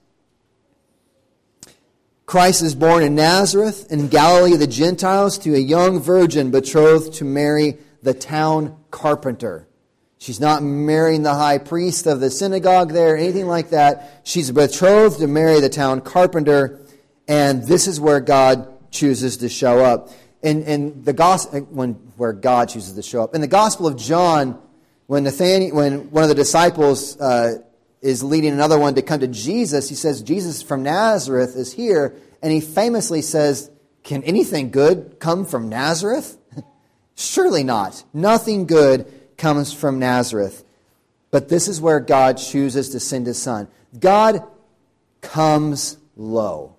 Christ 2.27 2.63
is 2.63 2.75
born 2.75 3.03
in 3.03 3.15
Nazareth, 3.15 3.93
in 3.93 4.09
Galilee 4.09 4.55
of 4.55 4.59
the 4.59 4.67
Gentiles, 4.67 5.39
to 5.39 5.55
a 5.55 5.59
young 5.59 6.01
virgin 6.01 6.51
betrothed 6.51 7.15
to 7.15 7.25
marry 7.25 7.79
the 8.03 8.15
town 8.15 8.77
carpenter. 8.91 9.69
She's 10.19 10.41
not 10.41 10.63
marrying 10.63 11.23
the 11.23 11.35
high 11.35 11.59
priest 11.59 12.07
of 12.07 12.21
the 12.21 12.31
synagogue 12.31 12.93
there, 12.93 13.17
anything 13.17 13.47
like 13.47 13.71
that. 13.71 14.23
She's 14.25 14.51
betrothed 14.51 15.19
to 15.19 15.27
marry 15.27 15.61
the 15.61 15.69
town 15.69 16.01
carpenter, 16.01 16.81
and 17.29 17.63
this 17.65 17.87
is 17.87 18.01
where 18.01 18.21
God 18.21 18.74
chooses 18.95 19.39
to 19.39 19.49
show 19.49 19.85
up. 19.85 20.11
In, 20.43 20.63
in 20.63 21.05
the 21.05 21.13
gospel, 21.13 21.61
when, 21.61 21.95
where 22.17 22.33
God 22.33 22.69
chooses 22.69 22.95
to 22.95 23.03
show 23.03 23.23
up. 23.23 23.35
In 23.35 23.41
the 23.41 23.47
Gospel 23.47 23.87
of 23.87 23.97
John, 23.97 24.61
when, 25.07 25.25
Nathaniel, 25.25 25.77
when 25.77 26.11
one 26.11 26.23
of 26.23 26.29
the 26.29 26.35
disciples 26.35 27.21
uh, 27.21 27.59
is 28.01 28.23
leading 28.23 28.53
another 28.53 28.79
one 28.79 28.95
to 28.95 29.03
come 29.03 29.21
to 29.21 29.27
Jesus, 29.27 29.89
he 29.89 29.95
says, 29.95 30.23
Jesus 30.23 30.63
from 30.63 30.83
Nazareth 30.83 31.57
is 31.57 31.73
here. 31.73 32.15
And 32.43 32.53
he 32.53 32.61
famously 32.61 33.23
says, 33.23 33.71
Can 34.03 34.23
anything 34.25 34.71
good 34.71 35.17
come 35.19 35.47
from 35.47 35.69
Nazareth? 35.69 36.37
Surely 37.15 37.65
not. 37.65 38.05
Nothing 38.13 38.67
good 38.67 39.11
comes 39.39 39.73
from 39.73 39.99
Nazareth. 39.99 40.65
But 41.31 41.49
this 41.49 41.69
is 41.69 41.81
where 41.81 42.01
God 42.01 42.37
chooses 42.37 42.91
to 42.91 43.01
send 43.01 43.27
his 43.27 43.41
son. 43.41 43.69
God 43.99 44.45
comes 45.21 45.97
low. 46.17 46.77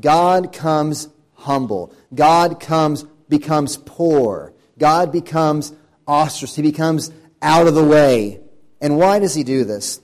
God 0.00 0.52
comes 0.52 1.08
humble. 1.46 1.92
God 2.12 2.60
comes, 2.60 3.04
becomes 3.28 3.76
poor. 3.76 4.52
God 4.78 5.12
becomes 5.12 5.72
ostracized. 6.06 6.56
He 6.56 6.62
becomes 6.62 7.10
out 7.40 7.66
of 7.66 7.74
the 7.74 7.84
way. 7.84 8.40
And 8.80 8.98
why 8.98 9.20
does 9.20 9.34
he 9.34 9.44
do 9.44 9.64
this? 9.64 10.00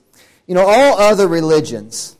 You 0.47 0.55
know, 0.55 0.65
all 0.65 0.99
other 0.99 1.27
religions 1.27 2.17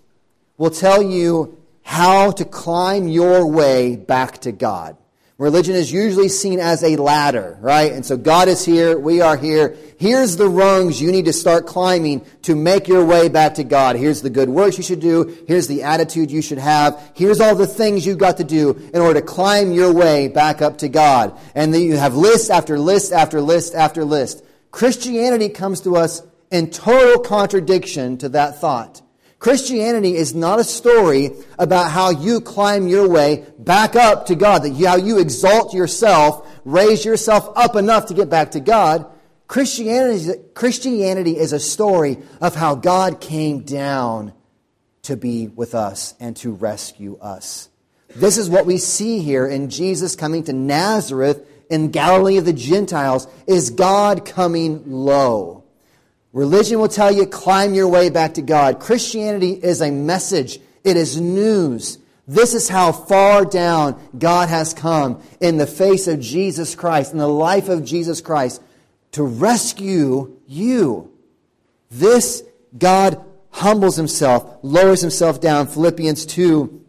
will 0.58 0.70
tell 0.70 1.01
you 1.01 1.58
how 1.84 2.32
to 2.32 2.46
climb 2.46 3.08
your 3.08 3.50
way 3.50 3.96
back 3.96 4.39
to 4.39 4.51
God. 4.51 4.98
Religion 5.39 5.73
is 5.73 5.91
usually 5.91 6.29
seen 6.29 6.59
as 6.59 6.83
a 6.83 6.95
ladder, 6.95 7.57
right? 7.59 7.91
And 7.91 8.05
so 8.05 8.17
God 8.17 8.47
is 8.47 8.63
here, 8.63 8.99
we 8.99 9.19
are 9.19 9.35
here. 9.35 9.75
Here's 9.97 10.37
the 10.37 10.47
rungs 10.47 11.01
you 11.01 11.11
need 11.11 11.25
to 11.25 11.33
start 11.33 11.65
climbing 11.65 12.23
to 12.43 12.55
make 12.55 12.87
your 12.87 13.03
way 13.03 13.29
back 13.29 13.55
to 13.55 13.63
God. 13.63 13.95
Here's 13.95 14.21
the 14.21 14.29
good 14.29 14.47
works 14.47 14.77
you 14.77 14.83
should 14.83 14.99
do. 14.99 15.35
Here's 15.47 15.67
the 15.67 15.83
attitude 15.83 16.29
you 16.29 16.43
should 16.43 16.59
have. 16.59 17.11
Here's 17.15 17.39
all 17.39 17.55
the 17.55 17.65
things 17.65 18.05
you've 18.05 18.19
got 18.19 18.37
to 18.37 18.43
do 18.43 18.71
in 18.93 19.01
order 19.01 19.19
to 19.19 19.25
climb 19.25 19.71
your 19.71 19.91
way 19.91 20.27
back 20.27 20.61
up 20.61 20.77
to 20.79 20.87
God. 20.89 21.37
And 21.55 21.73
then 21.73 21.81
you 21.81 21.97
have 21.97 22.15
list 22.15 22.51
after 22.51 22.77
list 22.77 23.11
after 23.11 23.41
list 23.41 23.73
after 23.73 24.05
list. 24.05 24.43
Christianity 24.69 25.49
comes 25.49 25.81
to 25.81 25.95
us 25.95 26.21
in 26.51 26.69
total 26.69 27.23
contradiction 27.23 28.17
to 28.19 28.29
that 28.29 28.61
thought. 28.61 29.02
Christianity 29.43 30.15
is 30.15 30.33
not 30.33 30.62
a 30.62 30.63
story 30.63 31.31
about 31.59 31.91
how 31.91 32.12
you 32.12 32.39
climb 32.39 32.88
your 32.88 33.09
way 33.09 33.45
back 33.59 33.93
up 33.93 34.27
to 34.27 34.35
God, 34.35 34.63
that 34.63 34.73
how 34.81 34.95
you 34.95 35.19
exalt 35.19 35.73
yourself, 35.73 36.50
raise 36.63 37.03
yourself 37.03 37.51
up 37.57 37.75
enough 37.75 38.05
to 38.05 38.13
get 38.13 38.29
back 38.29 38.51
to 38.51 38.62
God. 38.62 39.05
Christianity, 39.47 40.39
Christianity 40.53 41.38
is 41.38 41.51
a 41.51 41.59
story 41.59 42.19
of 42.39 42.55
how 42.55 42.75
God 42.75 43.19
came 43.19 43.63
down 43.63 44.31
to 45.01 45.17
be 45.17 45.50
with 45.50 45.75
us 45.75 46.13
and 46.21 46.38
to 46.38 46.53
rescue 46.53 47.17
us. 47.17 47.67
This 48.15 48.38
is 48.38 48.50
what 48.50 48.65
we 48.65 48.77
see 48.77 49.19
here 49.19 49.45
in 49.45 49.69
Jesus 49.69 50.15
coming 50.15 50.45
to 50.45 50.53
Nazareth 50.53 51.45
in 51.69 51.91
Galilee 51.91 52.38
of 52.38 52.45
the 52.45 52.53
Gentiles 52.53 53.27
is 53.45 53.71
God 53.71 54.25
coming 54.25 54.83
low. 54.89 55.62
Religion 56.33 56.79
will 56.79 56.87
tell 56.87 57.11
you 57.11 57.27
climb 57.27 57.75
your 57.75 57.87
way 57.87 58.09
back 58.09 58.33
to 58.33 58.41
God. 58.41 58.79
Christianity 58.79 59.51
is 59.51 59.81
a 59.81 59.91
message. 59.91 60.59
It 60.83 60.97
is 60.97 61.21
news. 61.21 61.99
This 62.27 62.55
is 62.55 62.67
how 62.67 62.91
far 62.91 63.45
down 63.45 64.01
God 64.17 64.49
has 64.49 64.73
come 64.73 65.21
in 65.39 65.57
the 65.57 65.67
face 65.67 66.07
of 66.07 66.19
Jesus 66.19 66.73
Christ, 66.73 67.11
in 67.11 67.19
the 67.19 67.27
life 67.27 67.69
of 67.69 67.85
Jesus 67.85 68.19
Christ, 68.19 68.61
to 69.11 69.23
rescue 69.23 70.39
you. 70.47 71.11
This 71.91 72.43
God 72.75 73.23
humbles 73.51 73.95
himself, 73.95 74.57
lowers 74.63 75.01
himself 75.01 75.39
down. 75.39 75.67
Philippians 75.67 76.25
2 76.25 76.83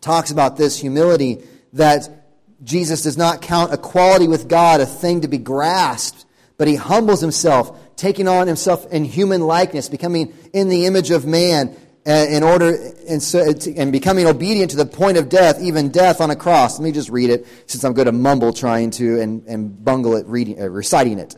talks 0.00 0.32
about 0.32 0.56
this 0.56 0.78
humility 0.78 1.44
that 1.74 2.08
Jesus 2.64 3.02
does 3.02 3.16
not 3.16 3.40
count 3.40 3.72
equality 3.72 4.26
with 4.26 4.48
God 4.48 4.80
a 4.80 4.86
thing 4.86 5.20
to 5.20 5.28
be 5.28 5.38
grasped, 5.38 6.24
but 6.58 6.66
he 6.66 6.74
humbles 6.74 7.20
himself 7.20 7.89
taking 8.00 8.26
on 8.26 8.46
himself 8.46 8.90
in 8.90 9.04
human 9.04 9.42
likeness, 9.42 9.90
becoming 9.90 10.32
in 10.54 10.70
the 10.70 10.86
image 10.86 11.10
of 11.10 11.26
man 11.26 11.76
uh, 12.06 12.10
in 12.10 12.42
order 12.42 12.74
and, 13.06 13.22
so, 13.22 13.52
and 13.76 13.92
becoming 13.92 14.26
obedient 14.26 14.70
to 14.70 14.76
the 14.78 14.86
point 14.86 15.18
of 15.18 15.28
death, 15.28 15.60
even 15.60 15.90
death 15.90 16.22
on 16.22 16.30
a 16.30 16.36
cross. 16.36 16.78
Let 16.78 16.84
me 16.84 16.92
just 16.92 17.10
read 17.10 17.28
it 17.28 17.46
since 17.66 17.84
I'm 17.84 17.92
going 17.92 18.06
to 18.06 18.12
mumble 18.12 18.54
trying 18.54 18.90
to 18.92 19.20
and, 19.20 19.46
and 19.46 19.84
bungle 19.84 20.16
it, 20.16 20.26
reading, 20.26 20.60
uh, 20.62 20.68
reciting 20.68 21.18
it. 21.18 21.36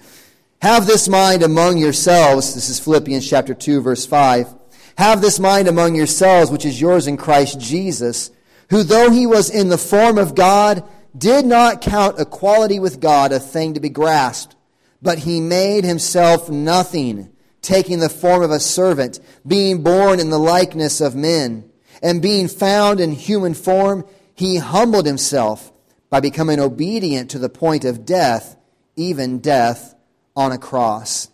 Have 0.60 0.86
this 0.86 1.08
mind 1.08 1.42
among 1.42 1.78
yourselves. 1.78 2.54
This 2.54 2.68
is 2.68 2.78
Philippians 2.78 3.28
chapter 3.28 3.54
2 3.54 3.82
verse 3.82 4.06
5. 4.06 4.54
Have 4.98 5.20
this 5.20 5.40
mind 5.40 5.66
among 5.66 5.96
yourselves, 5.96 6.52
which 6.52 6.64
is 6.64 6.80
yours 6.80 7.08
in 7.08 7.16
Christ 7.16 7.58
Jesus, 7.58 8.30
who 8.70 8.84
though 8.84 9.10
he 9.10 9.26
was 9.26 9.50
in 9.50 9.68
the 9.68 9.78
form 9.78 10.16
of 10.16 10.36
God, 10.36 10.88
did 11.18 11.44
not 11.44 11.80
count 11.80 12.20
equality 12.20 12.78
with 12.78 13.00
God 13.00 13.32
a 13.32 13.40
thing 13.40 13.74
to 13.74 13.80
be 13.80 13.88
grasped 13.88 14.54
but 15.02 15.18
he 15.18 15.40
made 15.40 15.84
himself 15.84 16.48
nothing, 16.48 17.32
taking 17.60 17.98
the 17.98 18.08
form 18.08 18.42
of 18.42 18.52
a 18.52 18.60
servant, 18.60 19.18
being 19.46 19.82
born 19.82 20.20
in 20.20 20.30
the 20.30 20.38
likeness 20.38 21.00
of 21.00 21.16
men. 21.16 21.68
And 22.02 22.22
being 22.22 22.48
found 22.48 23.00
in 23.00 23.12
human 23.12 23.54
form, 23.54 24.04
he 24.34 24.56
humbled 24.56 25.06
himself 25.06 25.72
by 26.08 26.20
becoming 26.20 26.60
obedient 26.60 27.30
to 27.30 27.38
the 27.38 27.48
point 27.48 27.84
of 27.84 28.04
death, 28.04 28.56
even 28.96 29.38
death 29.38 29.94
on 30.36 30.52
a 30.52 30.58
cross. 30.58 31.28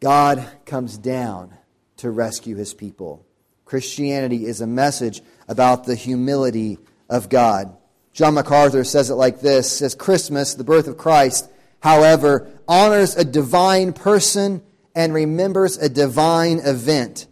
God 0.00 0.48
comes 0.64 0.96
down 0.96 1.54
to 1.98 2.10
rescue 2.10 2.56
his 2.56 2.72
people. 2.72 3.26
Christianity 3.64 4.46
is 4.46 4.60
a 4.60 4.66
message 4.66 5.22
about 5.46 5.84
the 5.84 5.94
humility 5.94 6.78
of 7.08 7.28
God. 7.28 7.76
John 8.12 8.34
MacArthur 8.34 8.82
says 8.84 9.10
it 9.10 9.14
like 9.14 9.40
this 9.40 9.70
says 9.78 9.94
Christmas, 9.94 10.54
the 10.54 10.64
birth 10.64 10.88
of 10.88 10.96
Christ, 10.96 11.48
however, 11.80 12.50
honors 12.68 13.16
a 13.16 13.24
divine 13.24 13.92
person 13.92 14.62
and 14.94 15.14
remembers 15.14 15.76
a 15.76 15.88
divine 15.88 16.60
event. 16.60 17.26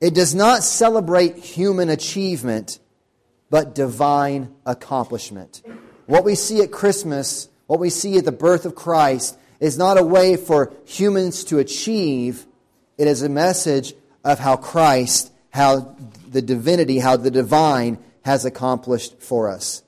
It 0.00 0.14
does 0.14 0.34
not 0.34 0.62
celebrate 0.62 1.36
human 1.36 1.88
achievement, 1.88 2.78
but 3.50 3.74
divine 3.74 4.54
accomplishment. 4.64 5.62
What 6.06 6.24
we 6.24 6.34
see 6.34 6.60
at 6.62 6.70
Christmas, 6.70 7.48
what 7.66 7.80
we 7.80 7.90
see 7.90 8.16
at 8.18 8.24
the 8.24 8.32
birth 8.32 8.64
of 8.64 8.74
Christ, 8.74 9.36
is 9.60 9.76
not 9.76 9.98
a 9.98 10.04
way 10.04 10.36
for 10.36 10.72
humans 10.84 11.44
to 11.44 11.58
achieve, 11.58 12.46
it 12.96 13.06
is 13.06 13.22
a 13.22 13.28
message 13.28 13.94
of 14.24 14.38
how 14.38 14.56
Christ, 14.56 15.32
how 15.50 15.96
the 16.28 16.42
divinity, 16.42 16.98
how 16.98 17.16
the 17.16 17.30
divine 17.30 17.98
has 18.22 18.44
accomplished 18.44 19.20
for 19.20 19.48
us. 19.48 19.82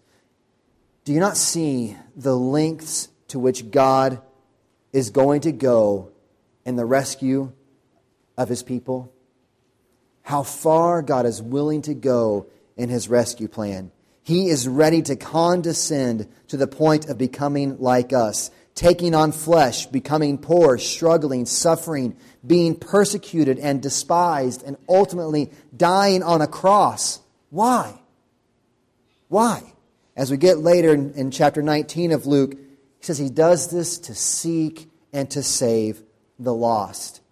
Do 1.04 1.12
you 1.12 1.20
not 1.20 1.36
see 1.36 1.96
the 2.16 2.36
lengths 2.36 3.08
to 3.30 3.38
which 3.38 3.70
God 3.70 4.20
is 4.92 5.10
going 5.10 5.42
to 5.42 5.52
go 5.52 6.12
in 6.64 6.76
the 6.76 6.84
rescue 6.84 7.52
of 8.36 8.48
his 8.48 8.62
people? 8.62 9.12
How 10.22 10.42
far 10.42 11.02
God 11.02 11.26
is 11.26 11.42
willing 11.42 11.82
to 11.82 11.94
go 11.94 12.46
in 12.80 12.88
his 12.88 13.08
rescue 13.10 13.46
plan. 13.46 13.92
He 14.22 14.48
is 14.48 14.66
ready 14.66 15.02
to 15.02 15.14
condescend 15.14 16.26
to 16.48 16.56
the 16.56 16.66
point 16.66 17.10
of 17.10 17.18
becoming 17.18 17.78
like 17.78 18.14
us, 18.14 18.50
taking 18.74 19.14
on 19.14 19.32
flesh, 19.32 19.84
becoming 19.86 20.38
poor, 20.38 20.78
struggling, 20.78 21.44
suffering, 21.44 22.16
being 22.46 22.74
persecuted 22.74 23.58
and 23.58 23.82
despised, 23.82 24.62
and 24.62 24.78
ultimately 24.88 25.50
dying 25.76 26.22
on 26.22 26.40
a 26.40 26.46
cross. 26.46 27.20
Why? 27.50 28.00
Why? 29.28 29.74
As 30.16 30.30
we 30.30 30.38
get 30.38 30.58
later 30.58 30.94
in, 30.94 31.12
in 31.12 31.30
chapter 31.30 31.60
19 31.60 32.12
of 32.12 32.26
Luke, 32.26 32.54
he 33.00 33.06
says 33.06 33.18
he 33.18 33.30
does 33.30 33.70
this 33.70 33.98
to 33.98 34.14
seek 34.14 34.90
and 35.12 35.30
to 35.30 35.42
save 35.42 36.02
the 36.38 36.54
lost. 36.54 37.22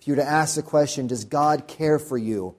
If 0.00 0.08
you 0.08 0.14
were 0.14 0.22
to 0.22 0.28
ask 0.28 0.56
the 0.56 0.62
question, 0.62 1.06
does 1.06 1.26
God 1.26 1.68
care 1.68 1.98
for 1.98 2.16
you? 2.16 2.54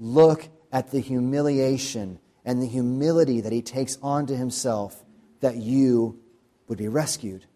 Look 0.00 0.48
at 0.72 0.90
the 0.90 0.98
humiliation 0.98 2.18
and 2.44 2.60
the 2.60 2.66
humility 2.66 3.40
that 3.40 3.52
he 3.52 3.62
takes 3.62 3.96
onto 4.02 4.34
himself 4.34 5.04
that 5.38 5.56
you 5.56 6.18
would 6.66 6.78
be 6.78 6.88
rescued, 6.88 7.46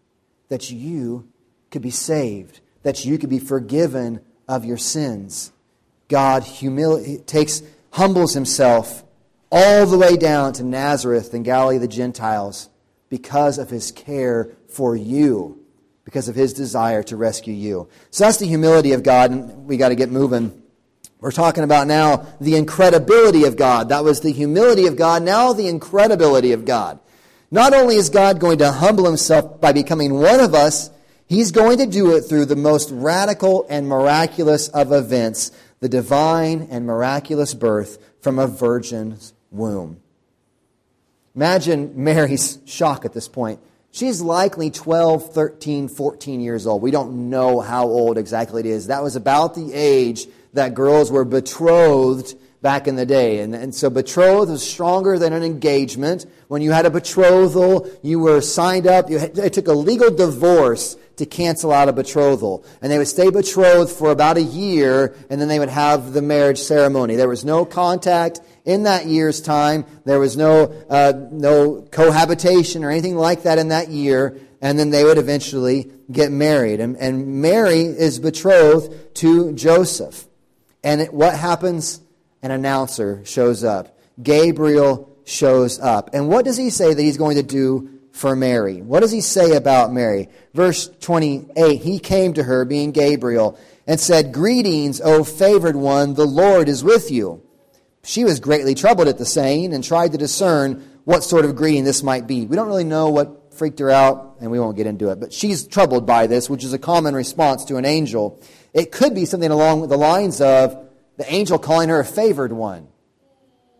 that 0.47 0.71
you 0.71 1.27
could 1.69 1.81
be 1.81 1.91
saved, 1.91 2.61
that 2.83 3.03
you 3.03 3.17
could 3.17 3.29
be 3.29 3.39
forgiven 3.39 4.21
of 4.47 4.63
your 4.63 4.77
sins. 4.77 5.51
God 6.07 6.43
humili- 6.43 7.25
takes, 7.25 7.61
humbles 7.91 8.33
himself 8.33 9.03
all 9.51 9.85
the 9.85 9.97
way 9.97 10.15
down 10.15 10.53
to 10.53 10.63
Nazareth 10.63 11.33
and 11.33 11.43
Galilee 11.43 11.75
of 11.75 11.81
the 11.81 11.87
Gentiles 11.89 12.69
because 13.09 13.57
of 13.57 13.69
his 13.69 13.91
care 13.91 14.49
for 14.67 14.95
you, 14.95 15.63
because 16.05 16.27
of 16.27 16.35
his 16.35 16.53
desire 16.53 17.03
to 17.03 17.17
rescue 17.17 17.53
you. 17.53 17.89
So 18.11 18.23
that's 18.23 18.37
the 18.37 18.45
humility 18.45 18.93
of 18.93 19.03
God, 19.03 19.31
and 19.31 19.65
we 19.65 19.77
got 19.77 19.89
to 19.89 19.95
get 19.95 20.11
moving. 20.11 20.61
We're 21.19 21.31
talking 21.31 21.63
about 21.63 21.87
now 21.87 22.27
the 22.39 22.55
incredibility 22.55 23.43
of 23.43 23.57
God. 23.57 23.89
That 23.89 24.03
was 24.03 24.21
the 24.21 24.31
humility 24.31 24.87
of 24.87 24.95
God, 24.95 25.23
now 25.23 25.53
the 25.53 25.67
incredibility 25.67 26.53
of 26.53 26.65
God. 26.65 26.99
Not 27.51 27.73
only 27.73 27.95
is 27.95 28.09
God 28.09 28.39
going 28.39 28.59
to 28.59 28.71
humble 28.71 29.05
himself 29.05 29.59
by 29.59 29.73
becoming 29.73 30.13
one 30.13 30.39
of 30.39 30.53
us, 30.53 30.91
he's 31.27 31.51
going 31.51 31.79
to 31.79 31.87
do 31.87 32.15
it 32.15 32.21
through 32.21 32.45
the 32.45 32.55
most 32.55 32.89
radical 32.91 33.65
and 33.69 33.87
miraculous 33.87 34.67
of 34.69 34.91
events, 34.91 35.51
the 35.79 35.89
divine 35.89 36.67
and 36.69 36.85
miraculous 36.85 37.53
birth 37.53 37.97
from 38.21 38.37
a 38.37 38.47
virgin's 38.47 39.33
womb. 39.51 40.01
Imagine 41.35 42.03
Mary's 42.03 42.59
shock 42.65 43.05
at 43.05 43.13
this 43.13 43.27
point. 43.27 43.59
She's 43.91 44.21
likely 44.21 44.69
12, 44.69 45.33
13, 45.33 45.87
14 45.87 46.41
years 46.41 46.67
old. 46.67 46.81
We 46.81 46.91
don't 46.91 47.29
know 47.29 47.59
how 47.59 47.87
old 47.87 48.17
exactly 48.17 48.59
it 48.61 48.65
is. 48.67 48.87
That 48.87 49.01
was 49.01 49.15
about 49.15 49.55
the 49.55 49.73
age 49.73 50.27
that 50.53 50.73
girls 50.73 51.11
were 51.11 51.25
betrothed 51.25 52.35
back 52.61 52.87
in 52.87 52.95
the 52.95 53.05
day. 53.05 53.39
And, 53.39 53.55
and 53.55 53.73
so 53.73 53.89
betrothed 53.89 54.51
was 54.51 54.67
stronger 54.67 55.17
than 55.17 55.33
an 55.33 55.43
engagement. 55.43 56.25
When 56.49 56.61
you 56.61 56.71
had 56.71 56.85
a 56.85 56.89
betrothal, 56.89 57.89
you 58.03 58.19
were 58.19 58.41
signed 58.41 58.85
up. 58.85 59.09
You 59.09 59.17
it 59.17 59.53
took 59.53 59.67
a 59.67 59.73
legal 59.73 60.11
divorce 60.11 60.97
to 61.15 61.25
cancel 61.25 61.71
out 61.71 61.89
a 61.89 61.93
betrothal. 61.93 62.65
And 62.81 62.91
they 62.91 62.97
would 62.97 63.07
stay 63.07 63.29
betrothed 63.29 63.91
for 63.91 64.11
about 64.11 64.37
a 64.37 64.41
year, 64.41 65.15
and 65.29 65.39
then 65.39 65.47
they 65.47 65.59
would 65.59 65.69
have 65.69 66.13
the 66.13 66.21
marriage 66.21 66.59
ceremony. 66.59 67.15
There 67.15 67.27
was 67.27 67.45
no 67.45 67.65
contact 67.65 68.39
in 68.65 68.83
that 68.83 69.05
year's 69.05 69.41
time. 69.41 69.85
There 70.05 70.19
was 70.19 70.37
no, 70.37 70.63
uh, 70.89 71.13
no 71.31 71.81
cohabitation 71.91 72.83
or 72.83 72.91
anything 72.91 73.15
like 73.15 73.43
that 73.43 73.57
in 73.57 73.69
that 73.69 73.89
year. 73.89 74.39
And 74.61 74.77
then 74.77 74.89
they 74.89 75.03
would 75.03 75.17
eventually 75.17 75.91
get 76.11 76.31
married. 76.31 76.79
And, 76.79 76.97
and 76.97 77.41
Mary 77.41 77.81
is 77.81 78.19
betrothed 78.19 79.15
to 79.15 79.53
Joseph. 79.53 80.25
And 80.83 81.01
it, 81.01 81.13
what 81.13 81.35
happens? 81.35 82.01
An 82.41 82.51
announcer 82.51 83.21
shows 83.25 83.63
up. 83.63 83.97
Gabriel 84.21 85.09
shows 85.25 85.79
up. 85.79 86.11
And 86.13 86.27
what 86.27 86.45
does 86.45 86.57
he 86.57 86.69
say 86.69 86.93
that 86.93 87.01
he's 87.01 87.17
going 87.17 87.35
to 87.37 87.43
do 87.43 87.99
for 88.11 88.35
Mary? 88.35 88.81
What 88.81 89.01
does 89.01 89.11
he 89.11 89.21
say 89.21 89.55
about 89.55 89.93
Mary? 89.93 90.29
Verse 90.53 90.89
28 91.01 91.81
He 91.81 91.99
came 91.99 92.33
to 92.33 92.43
her, 92.43 92.65
being 92.65 92.91
Gabriel, 92.91 93.59
and 93.87 93.99
said, 93.99 94.33
Greetings, 94.33 95.01
O 95.01 95.23
favored 95.23 95.75
one, 95.75 96.13
the 96.13 96.25
Lord 96.25 96.69
is 96.69 96.83
with 96.83 97.11
you. 97.11 97.41
She 98.03 98.23
was 98.23 98.39
greatly 98.39 98.75
troubled 98.75 99.07
at 99.07 99.17
the 99.17 99.25
saying 99.25 99.73
and 99.73 99.83
tried 99.83 100.13
to 100.13 100.17
discern 100.17 100.89
what 101.03 101.23
sort 101.23 101.45
of 101.45 101.55
greeting 101.55 101.83
this 101.83 102.03
might 102.03 102.27
be. 102.27 102.45
We 102.45 102.55
don't 102.55 102.67
really 102.67 102.83
know 102.83 103.09
what 103.09 103.53
freaked 103.53 103.79
her 103.79 103.89
out, 103.89 104.37
and 104.39 104.51
we 104.51 104.59
won't 104.59 104.77
get 104.77 104.87
into 104.87 105.09
it, 105.09 105.19
but 105.19 105.33
she's 105.33 105.67
troubled 105.67 106.05
by 106.05 106.27
this, 106.27 106.49
which 106.49 106.63
is 106.63 106.73
a 106.73 106.79
common 106.79 107.13
response 107.13 107.65
to 107.65 107.75
an 107.75 107.85
angel. 107.85 108.41
It 108.73 108.91
could 108.91 109.13
be 109.13 109.25
something 109.25 109.51
along 109.51 109.87
the 109.87 109.97
lines 109.97 110.39
of 110.39 110.87
the 111.17 111.31
angel 111.31 111.59
calling 111.59 111.89
her 111.89 111.99
a 111.99 112.05
favored 112.05 112.53
one. 112.53 112.87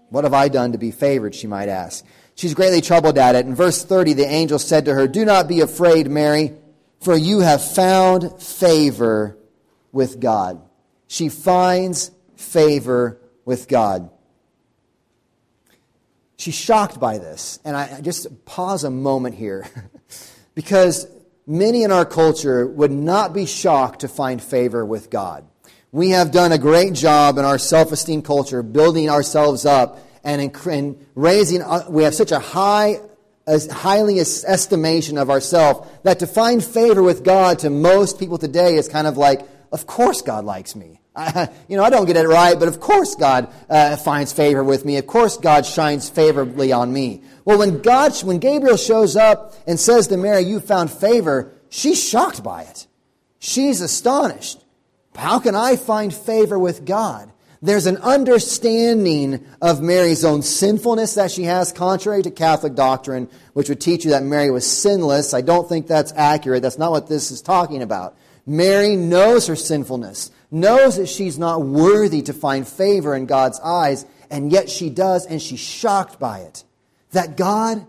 What 0.10 0.26
have 0.26 0.34
I 0.34 0.50
done 0.50 0.74
to 0.74 0.78
be 0.78 0.92
favored, 0.92 1.34
she 1.34 1.48
might 1.48 1.70
ask. 1.70 2.04
She's 2.36 2.54
greatly 2.54 2.82
troubled 2.82 3.18
at 3.18 3.36
it. 3.36 3.46
In 3.46 3.56
verse 3.56 3.84
30, 3.84 4.14
the 4.14 4.26
angel 4.26 4.60
said 4.60 4.86
to 4.86 4.94
her, 4.94 5.08
Do 5.08 5.24
not 5.24 5.48
be 5.48 5.62
afraid, 5.62 6.10
Mary, 6.10 6.54
for 7.00 7.16
you 7.16 7.42
have 7.42 7.64
found 7.64 8.42
favor 8.42 9.38
with 9.92 10.20
God. 10.20 10.62
She 11.08 11.30
finds 11.30 12.12
favor 12.36 13.20
with 13.50 13.68
God. 13.68 14.12
She's 16.38 16.54
shocked 16.54 17.00
by 17.00 17.18
this. 17.18 17.58
And 17.66 17.76
I 17.76 18.00
just 18.00 18.46
pause 18.46 18.84
a 18.84 18.92
moment 18.92 19.34
here 19.34 19.66
because 20.54 21.08
many 21.48 21.82
in 21.82 21.92
our 21.92 22.06
culture 22.06 22.68
would 22.68 22.92
not 22.92 23.34
be 23.34 23.48
shocked 23.48 24.02
to 24.02 24.08
find 24.08 24.40
favor 24.40 24.86
with 24.86 25.10
God. 25.10 25.48
We 25.92 26.12
have 26.12 26.32
done 26.32 26.52
a 26.52 26.60
great 26.60 26.94
job 26.94 27.40
in 27.40 27.44
our 27.44 27.58
self 27.58 27.92
esteem 27.92 28.22
culture 28.22 28.62
building 28.62 29.10
ourselves 29.10 29.66
up 29.66 29.98
and, 30.24 30.56
in, 30.68 31.08
raising, 31.16 31.64
uh, 31.64 31.86
we 31.90 32.04
have 32.04 32.14
such 32.14 32.32
a 32.32 32.38
high, 32.38 33.00
as 33.48 33.66
highly 33.66 34.20
estimation 34.20 35.18
of 35.18 35.32
ourselves 35.32 35.90
that 36.04 36.20
to 36.20 36.28
find 36.28 36.64
favor 36.64 37.02
with 37.02 37.24
God 37.24 37.58
to 37.60 37.72
most 37.72 38.20
people 38.20 38.38
today 38.38 38.76
is 38.76 38.88
kind 38.88 39.08
of 39.08 39.18
like, 39.18 39.42
of 39.72 39.88
course 39.88 40.22
God 40.22 40.46
likes 40.46 40.76
me. 40.76 40.99
You 41.68 41.78
know, 41.78 41.84
I 41.84 41.90
don't 41.90 42.06
get 42.06 42.18
it 42.18 42.28
right, 42.28 42.58
but 42.58 42.68
of 42.68 42.80
course 42.80 43.16
God 43.16 43.54
uh, 43.70 43.98
finds 43.98 44.34
favor 44.34 44.64
with 44.64 44.86
me. 44.86 44.98
Of 44.98 45.08
course 45.08 45.38
God 45.38 45.66
shines 45.66 46.10
favorably 46.10 46.72
on 46.72 46.92
me. 46.92 47.22
Well, 47.46 47.60
when 47.60 47.82
God, 47.82 48.18
when 48.24 48.40
Gabriel 48.40 48.78
shows 48.78 49.16
up 49.16 49.54
and 49.68 49.80
says 49.80 50.08
to 50.08 50.18
Mary, 50.18 50.44
you 50.44 50.60
found 50.60 50.92
favor, 50.92 51.54
she's 51.70 52.02
shocked 52.02 52.44
by 52.44 52.64
it. 52.64 52.88
She's 53.40 53.82
astonished. 53.82 54.64
How 55.16 55.40
can 55.40 55.56
I 55.56 55.76
find 55.76 56.14
favor 56.14 56.58
with 56.58 56.86
God? 56.86 57.32
There's 57.62 57.88
an 57.88 57.98
understanding 57.98 59.46
of 59.62 59.82
Mary's 59.82 60.24
own 60.24 60.44
sinfulness 60.44 61.16
that 61.16 61.30
she 61.30 61.44
has, 61.44 61.74
contrary 61.74 62.24
to 62.24 62.32
Catholic 62.32 62.74
doctrine, 62.74 63.30
which 63.54 63.68
would 63.68 63.82
teach 63.82 64.06
you 64.06 64.12
that 64.12 64.24
Mary 64.24 64.50
was 64.50 64.66
sinless. 64.66 65.34
I 65.34 65.42
don't 65.42 65.68
think 65.68 65.86
that's 65.86 66.14
accurate. 66.16 66.62
That's 66.62 66.78
not 66.78 66.92
what 66.92 67.08
this 67.08 67.32
is 67.32 67.42
talking 67.42 67.82
about. 67.82 68.18
Mary 68.46 68.96
knows 68.96 69.48
her 69.48 69.58
sinfulness, 69.58 70.32
knows 70.52 70.98
that 70.98 71.08
she's 71.08 71.38
not 71.38 71.62
worthy 71.62 72.22
to 72.24 72.34
find 72.34 72.68
favor 72.68 73.16
in 73.16 73.26
God's 73.26 73.60
eyes, 73.60 74.06
and 74.30 74.52
yet 74.52 74.70
she 74.70 74.90
does, 74.90 75.26
and 75.26 75.42
she's 75.42 75.60
shocked 75.60 76.20
by 76.20 76.40
it. 76.40 76.64
That 77.12 77.38
God 77.38 77.86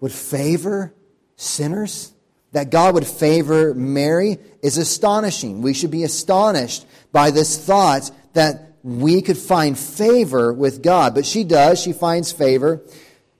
would 0.00 0.12
favor 0.12 0.94
sinners? 1.36 2.12
that 2.52 2.70
God 2.70 2.94
would 2.94 3.06
favor 3.06 3.74
Mary 3.74 4.38
is 4.62 4.76
astonishing. 4.76 5.62
We 5.62 5.74
should 5.74 5.90
be 5.90 6.04
astonished 6.04 6.86
by 7.12 7.30
this 7.30 7.64
thought 7.64 8.10
that 8.32 8.74
we 8.82 9.22
could 9.22 9.38
find 9.38 9.78
favor 9.78 10.52
with 10.52 10.82
God. 10.82 11.14
But 11.14 11.26
she 11.26 11.44
does. 11.44 11.80
She 11.80 11.92
finds 11.92 12.32
favor. 12.32 12.82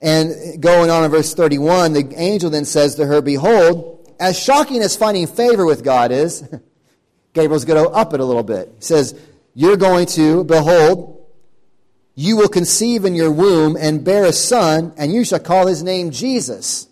And 0.00 0.62
going 0.62 0.90
on 0.90 1.04
in 1.04 1.10
verse 1.10 1.34
31, 1.34 1.92
the 1.92 2.12
angel 2.16 2.50
then 2.50 2.64
says 2.64 2.94
to 2.96 3.06
her, 3.06 3.20
Behold, 3.20 4.14
as 4.18 4.38
shocking 4.38 4.80
as 4.80 4.96
finding 4.96 5.26
favor 5.26 5.66
with 5.66 5.82
God 5.82 6.12
is, 6.12 6.42
Gabriel's 7.32 7.64
going 7.64 7.82
to 7.82 7.90
up 7.90 8.12
it 8.14 8.20
a 8.20 8.24
little 8.24 8.42
bit. 8.42 8.72
He 8.78 8.84
says, 8.84 9.18
You're 9.54 9.76
going 9.76 10.06
to, 10.06 10.44
behold, 10.44 11.20
you 12.14 12.36
will 12.36 12.48
conceive 12.48 13.04
in 13.04 13.14
your 13.14 13.30
womb 13.30 13.76
and 13.80 14.04
bear 14.04 14.24
a 14.24 14.32
son, 14.32 14.92
and 14.96 15.12
you 15.12 15.24
shall 15.24 15.38
call 15.38 15.66
his 15.66 15.82
name 15.82 16.10
Jesus. 16.10 16.88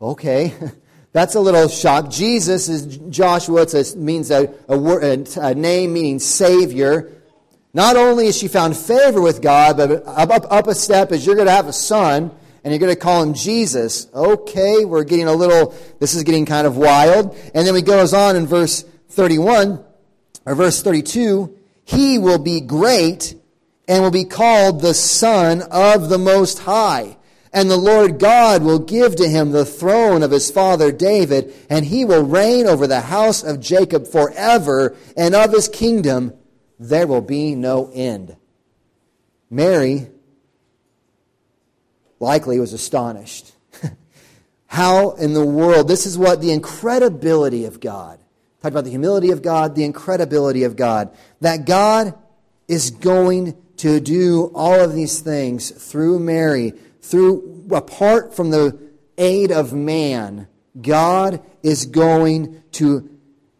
Okay. 0.00 0.54
That's 1.12 1.34
a 1.34 1.40
little 1.40 1.68
shock. 1.68 2.10
Jesus 2.10 2.68
is 2.68 2.98
Joshua. 3.08 3.62
It 3.62 3.96
means 3.96 4.30
a, 4.30 4.54
a, 4.68 5.24
a, 5.40 5.54
name 5.54 5.92
meaning 5.92 6.20
Savior. 6.20 7.10
Not 7.74 7.96
only 7.96 8.28
is 8.28 8.38
she 8.38 8.46
found 8.46 8.76
favor 8.76 9.20
with 9.20 9.42
God, 9.42 9.76
but 9.76 10.06
up, 10.06 10.30
up, 10.30 10.46
up 10.48 10.66
a 10.68 10.74
step 10.74 11.10
is 11.10 11.26
you're 11.26 11.34
going 11.34 11.48
to 11.48 11.52
have 11.52 11.66
a 11.66 11.72
son, 11.72 12.30
and 12.62 12.72
you're 12.72 12.78
going 12.78 12.94
to 12.94 13.00
call 13.00 13.24
him 13.24 13.34
Jesus. 13.34 14.06
Okay, 14.14 14.84
we're 14.84 15.02
getting 15.02 15.26
a 15.26 15.32
little, 15.32 15.74
this 15.98 16.14
is 16.14 16.22
getting 16.22 16.46
kind 16.46 16.66
of 16.66 16.76
wild. 16.76 17.36
And 17.54 17.66
then 17.66 17.74
he 17.74 17.82
goes 17.82 18.14
on 18.14 18.36
in 18.36 18.46
verse 18.46 18.84
31, 19.10 19.84
or 20.46 20.54
verse 20.54 20.82
32, 20.82 21.56
he 21.84 22.18
will 22.18 22.38
be 22.38 22.60
great 22.60 23.34
and 23.88 24.02
will 24.02 24.10
be 24.10 24.24
called 24.24 24.80
the 24.80 24.94
Son 24.94 25.62
of 25.70 26.08
the 26.08 26.18
Most 26.18 26.60
High. 26.60 27.16
And 27.52 27.68
the 27.68 27.76
Lord 27.76 28.20
God 28.20 28.62
will 28.62 28.78
give 28.78 29.16
to 29.16 29.28
him 29.28 29.50
the 29.50 29.64
throne 29.64 30.22
of 30.22 30.30
his 30.30 30.50
father 30.50 30.92
David, 30.92 31.52
and 31.68 31.84
he 31.84 32.04
will 32.04 32.22
reign 32.22 32.66
over 32.66 32.86
the 32.86 33.00
house 33.00 33.42
of 33.42 33.58
Jacob 33.58 34.06
forever, 34.06 34.96
and 35.16 35.34
of 35.34 35.52
his 35.52 35.68
kingdom 35.68 36.32
there 36.78 37.08
will 37.08 37.20
be 37.20 37.56
no 37.56 37.90
end. 37.92 38.36
Mary 39.50 40.06
likely 42.20 42.60
was 42.60 42.72
astonished. 42.72 43.50
How 44.66 45.10
in 45.12 45.34
the 45.34 45.44
world? 45.44 45.88
This 45.88 46.06
is 46.06 46.16
what 46.16 46.40
the 46.40 46.52
incredibility 46.52 47.64
of 47.64 47.80
God. 47.80 48.20
Talk 48.62 48.72
about 48.72 48.84
the 48.84 48.90
humility 48.90 49.30
of 49.30 49.42
God, 49.42 49.74
the 49.74 49.84
incredibility 49.84 50.64
of 50.64 50.76
God. 50.76 51.16
That 51.40 51.64
God 51.64 52.14
is 52.68 52.90
going 52.90 53.56
to 53.78 54.00
do 54.00 54.52
all 54.54 54.78
of 54.80 54.92
these 54.92 55.20
things 55.20 55.70
through 55.70 56.18
Mary, 56.18 56.74
through 57.00 57.66
apart 57.70 58.36
from 58.36 58.50
the 58.50 58.78
aid 59.16 59.50
of 59.50 59.72
man. 59.72 60.46
God 60.80 61.42
is 61.62 61.86
going 61.86 62.62
to 62.72 63.08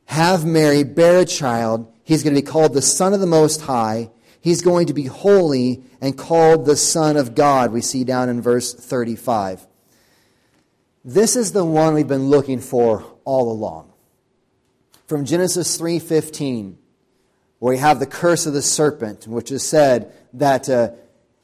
have 0.05 0.45
Mary 0.45 0.83
bear 0.85 1.21
a 1.21 1.25
child. 1.25 1.91
He's 2.05 2.23
going 2.23 2.35
to 2.35 2.43
be 2.43 2.47
called 2.47 2.75
the 2.75 2.83
Son 2.83 3.15
of 3.15 3.21
the 3.21 3.27
Most 3.27 3.63
High. 3.63 4.11
He's 4.41 4.63
going 4.63 4.87
to 4.87 4.95
be 4.95 5.05
holy 5.05 5.83
and 6.01 6.17
called 6.17 6.67
the 6.67 6.77
Son 6.77 7.17
of 7.17 7.35
God, 7.35 7.73
we 7.73 7.81
see 7.81 8.05
down 8.05 8.29
in 8.29 8.41
verse 8.41 8.75
35. 8.75 9.67
This 11.05 11.37
is 11.37 11.53
the 11.53 11.65
one 11.65 11.95
we've 11.95 12.09
been 12.09 12.29
looking 12.29 12.61
for 12.61 13.05
all 13.25 13.51
along. 13.51 13.90
From 15.11 15.25
Genesis 15.25 15.77
3:15, 15.77 16.77
where 17.59 17.75
we 17.75 17.79
have 17.79 17.99
the 17.99 18.07
curse 18.07 18.47
of 18.47 18.53
the 18.53 18.63
serpent, 18.63 19.27
which 19.27 19.51
is 19.51 19.65
said 19.65 20.13
that 20.35 20.69
uh, 20.69 20.91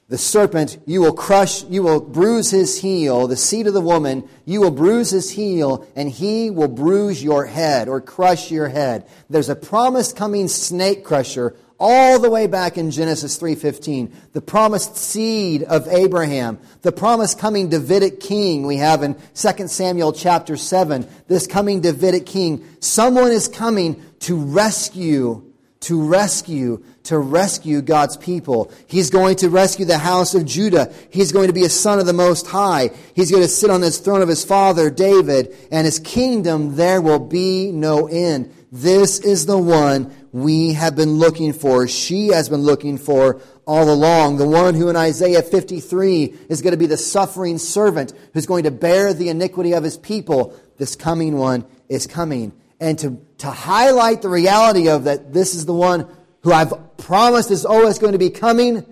the 0.09 0.17
serpent, 0.17 0.79
you 0.87 1.01
will 1.01 1.13
crush, 1.13 1.65
you 1.65 1.83
will 1.83 1.99
bruise 1.99 2.53
his 2.53 2.81
heel, 2.81 3.27
the 3.27 3.37
seed 3.37 3.67
of 3.67 3.75
the 3.75 3.81
woman, 3.81 4.23
you 4.45 4.61
will 4.61 4.71
bruise 4.71 5.11
his 5.11 5.31
heel, 5.31 5.85
and 5.97 6.09
he 6.09 6.49
will 6.49 6.69
bruise 6.69 7.25
your 7.25 7.47
head 7.47 7.89
or 7.89 8.01
crush 8.01 8.53
your 8.53 8.69
head. 8.69 9.05
There's 9.29 9.49
a 9.49 9.57
promised 9.57 10.15
coming 10.15 10.47
snake 10.47 11.03
crusher 11.03 11.57
all 11.79 12.19
the 12.19 12.31
way 12.31 12.47
back 12.47 12.79
in 12.79 12.91
Genesis 12.91 13.37
3:15, 13.37 14.11
the 14.33 14.41
promised 14.41 14.97
seed 14.97 15.63
of 15.63 15.87
Abraham, 15.89 16.59
the 16.83 16.93
promised 16.93 17.39
coming 17.39 17.69
Davidic 17.69 18.21
king 18.21 18.67
we 18.67 18.77
have 18.77 19.03
in 19.03 19.17
2 19.35 19.69
Samuel 19.69 20.13
chapter 20.13 20.57
7, 20.57 21.07
this 21.29 21.47
coming 21.47 21.81
Davidic 21.81 22.27
king, 22.27 22.65
someone 22.81 23.31
is 23.31 23.49
coming 23.49 24.03
to 24.21 24.37
rescue 24.37 25.43
to 25.87 26.03
rescue, 26.03 26.83
to 27.05 27.17
rescue 27.17 27.81
God's 27.81 28.17
people. 28.17 28.73
He's 28.89 29.09
going 29.09 29.37
to 29.37 29.49
rescue 29.49 29.85
the 29.85 29.99
house 29.99 30.35
of 30.35 30.45
Judah. 30.45 30.93
He's 31.11 31.31
going 31.31 31.47
to 31.47 31.53
be 31.53 31.65
a 31.65 31.69
son 31.69 32.01
of 32.01 32.07
the 32.07 32.13
Most 32.13 32.49
High. 32.49 32.91
He's 33.15 33.31
going 33.31 33.45
to 33.45 33.49
sit 33.49 33.71
on 33.71 33.83
his 33.83 33.99
throne 33.99 34.21
of 34.21 34.29
his 34.29 34.45
father, 34.45 34.91
David, 34.91 35.55
and 35.71 35.85
his 35.85 36.01
kingdom 36.01 36.75
there 36.75 37.01
will 37.01 37.21
be 37.21 37.71
no 37.71 38.09
end. 38.09 38.53
This 38.73 39.21
is 39.21 39.47
the 39.47 39.59
one 39.59 40.13
we 40.43 40.75
have 40.75 40.95
been 40.95 41.15
looking 41.15 41.53
for. 41.55 41.89
She 41.89 42.29
has 42.29 42.49
been 42.49 42.61
looking 42.61 42.99
for 42.99 43.41
all 43.67 43.91
along. 43.91 44.37
The 44.37 44.47
one 44.47 44.75
who 44.75 44.89
in 44.89 44.97
Isaiah 44.97 45.43
53 45.43 46.25
is 46.49 46.61
going 46.61 46.73
to 46.73 46.77
be 46.77 46.87
the 46.87 46.99
suffering 46.99 47.57
servant 47.57 48.13
who's 48.35 48.45
going 48.45 48.65
to 48.65 48.71
bear 48.71 49.15
the 49.15 49.31
iniquity 49.31 49.73
of 49.73 49.83
his 49.83 49.97
people. 49.97 50.55
This 50.77 50.95
coming 50.95 51.39
one 51.39 51.65
is 51.89 52.07
coming 52.07 52.53
and 52.81 52.99
to, 52.99 53.19
to 53.39 53.51
highlight 53.51 54.23
the 54.23 54.29
reality 54.29 54.89
of 54.89 55.05
that 55.05 55.33
this 55.33 55.55
is 55.55 55.65
the 55.65 55.75
one 55.75 56.07
who 56.43 56.53
I've 56.53 56.97
promised 56.99 57.51
is 57.51 57.65
always 57.65 57.99
going 57.99 58.13
to 58.13 58.19
be 58.19 58.31
coming, 58.31 58.85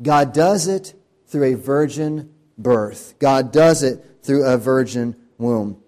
God 0.00 0.32
does 0.32 0.66
it 0.66 0.94
through 1.26 1.52
a 1.52 1.54
virgin 1.54 2.32
birth. 2.56 3.14
God 3.18 3.52
does 3.52 3.82
it 3.82 4.04
through 4.22 4.46
a 4.46 4.56
virgin 4.56 5.16
womb. 5.38 5.82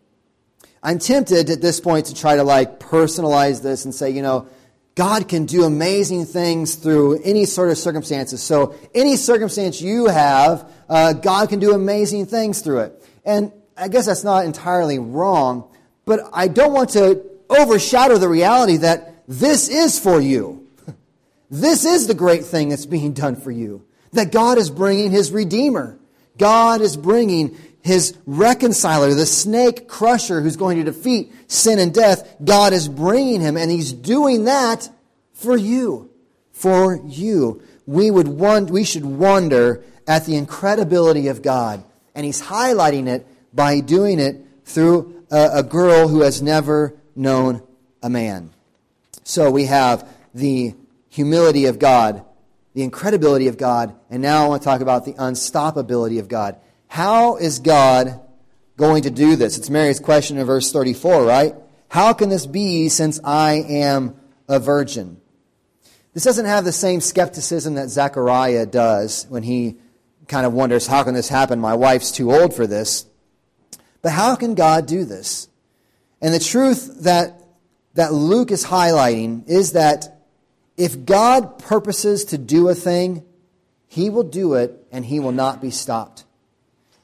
I'm 0.82 0.98
tempted 0.98 1.48
at 1.48 1.62
this 1.62 1.80
point 1.80 2.06
to 2.06 2.14
try 2.14 2.36
to 2.36 2.44
like 2.44 2.78
personalize 2.78 3.62
this 3.62 3.86
and 3.86 3.94
say, 3.94 4.10
you 4.10 4.20
know, 4.20 4.48
God 4.94 5.28
can 5.28 5.46
do 5.46 5.64
amazing 5.64 6.24
things 6.24 6.76
through 6.76 7.20
any 7.22 7.46
sort 7.46 7.70
of 7.70 7.78
circumstances. 7.78 8.42
So, 8.42 8.76
any 8.94 9.16
circumstance 9.16 9.80
you 9.80 10.06
have, 10.06 10.70
uh, 10.88 11.14
God 11.14 11.48
can 11.48 11.58
do 11.58 11.74
amazing 11.74 12.26
things 12.26 12.60
through 12.62 12.80
it. 12.80 13.08
And 13.24 13.52
I 13.76 13.88
guess 13.88 14.06
that's 14.06 14.22
not 14.22 14.44
entirely 14.44 15.00
wrong. 15.00 15.68
But 16.04 16.20
I 16.32 16.48
don't 16.48 16.72
want 16.72 16.90
to 16.90 17.24
overshadow 17.50 18.18
the 18.18 18.28
reality 18.28 18.78
that 18.78 19.24
this 19.26 19.68
is 19.68 19.98
for 19.98 20.20
you. 20.20 20.60
This 21.50 21.84
is 21.84 22.08
the 22.08 22.14
great 22.14 22.44
thing 22.44 22.70
that's 22.70 22.86
being 22.86 23.12
done 23.12 23.36
for 23.36 23.50
you. 23.50 23.84
That 24.12 24.32
God 24.32 24.58
is 24.58 24.70
bringing 24.70 25.12
His 25.12 25.30
Redeemer. 25.30 25.98
God 26.36 26.80
is 26.80 26.96
bringing 26.96 27.56
His 27.84 28.16
reconciler, 28.24 29.12
the 29.12 29.26
snake 29.26 29.86
crusher 29.86 30.40
who's 30.40 30.56
going 30.56 30.78
to 30.78 30.84
defeat 30.84 31.30
sin 31.48 31.78
and 31.78 31.92
death. 31.92 32.36
God 32.42 32.72
is 32.72 32.88
bringing 32.88 33.42
Him, 33.42 33.58
and 33.58 33.70
He's 33.70 33.92
doing 33.92 34.44
that 34.44 34.88
for 35.34 35.54
you. 35.54 36.10
For 36.52 36.98
you. 37.04 37.62
We, 37.84 38.10
would 38.10 38.26
want, 38.26 38.70
we 38.70 38.84
should 38.84 39.04
wonder 39.04 39.84
at 40.08 40.24
the 40.24 40.34
incredibility 40.36 41.28
of 41.28 41.42
God. 41.42 41.84
And 42.14 42.24
He's 42.24 42.40
highlighting 42.40 43.06
it 43.06 43.26
by 43.52 43.80
doing 43.80 44.18
it 44.18 44.40
through 44.64 45.26
a, 45.30 45.58
a 45.58 45.62
girl 45.62 46.08
who 46.08 46.22
has 46.22 46.40
never 46.40 46.94
known 47.14 47.62
a 48.02 48.08
man. 48.08 48.50
So 49.24 49.50
we 49.50 49.66
have 49.66 50.08
the 50.32 50.74
humility 51.10 51.66
of 51.66 51.78
God, 51.78 52.24
the 52.72 52.82
incredibility 52.82 53.48
of 53.48 53.58
God, 53.58 53.94
and 54.08 54.22
now 54.22 54.46
I 54.46 54.48
want 54.48 54.62
to 54.62 54.66
talk 54.66 54.80
about 54.80 55.04
the 55.04 55.12
unstoppability 55.12 56.18
of 56.18 56.28
God. 56.28 56.56
How 56.94 57.38
is 57.38 57.58
God 57.58 58.20
going 58.76 59.02
to 59.02 59.10
do 59.10 59.34
this? 59.34 59.58
It's 59.58 59.68
Mary's 59.68 59.98
question 59.98 60.38
in 60.38 60.46
verse 60.46 60.70
34, 60.70 61.24
right? 61.24 61.56
How 61.88 62.12
can 62.12 62.28
this 62.28 62.46
be 62.46 62.88
since 62.88 63.18
I 63.24 63.64
am 63.68 64.14
a 64.46 64.60
virgin? 64.60 65.20
This 66.12 66.22
doesn't 66.22 66.46
have 66.46 66.64
the 66.64 66.70
same 66.70 67.00
skepticism 67.00 67.74
that 67.74 67.88
Zechariah 67.88 68.66
does 68.66 69.26
when 69.28 69.42
he 69.42 69.74
kind 70.28 70.46
of 70.46 70.52
wonders, 70.52 70.86
how 70.86 71.02
can 71.02 71.14
this 71.14 71.28
happen? 71.28 71.58
My 71.58 71.74
wife's 71.74 72.12
too 72.12 72.32
old 72.32 72.54
for 72.54 72.64
this. 72.64 73.06
But 74.00 74.12
how 74.12 74.36
can 74.36 74.54
God 74.54 74.86
do 74.86 75.04
this? 75.04 75.48
And 76.20 76.32
the 76.32 76.38
truth 76.38 77.02
that, 77.02 77.42
that 77.94 78.12
Luke 78.12 78.52
is 78.52 78.66
highlighting 78.66 79.48
is 79.48 79.72
that 79.72 80.20
if 80.76 81.04
God 81.04 81.58
purposes 81.58 82.26
to 82.26 82.38
do 82.38 82.68
a 82.68 82.74
thing, 82.76 83.24
he 83.88 84.10
will 84.10 84.22
do 84.22 84.54
it 84.54 84.86
and 84.92 85.04
he 85.04 85.18
will 85.18 85.32
not 85.32 85.60
be 85.60 85.72
stopped. 85.72 86.23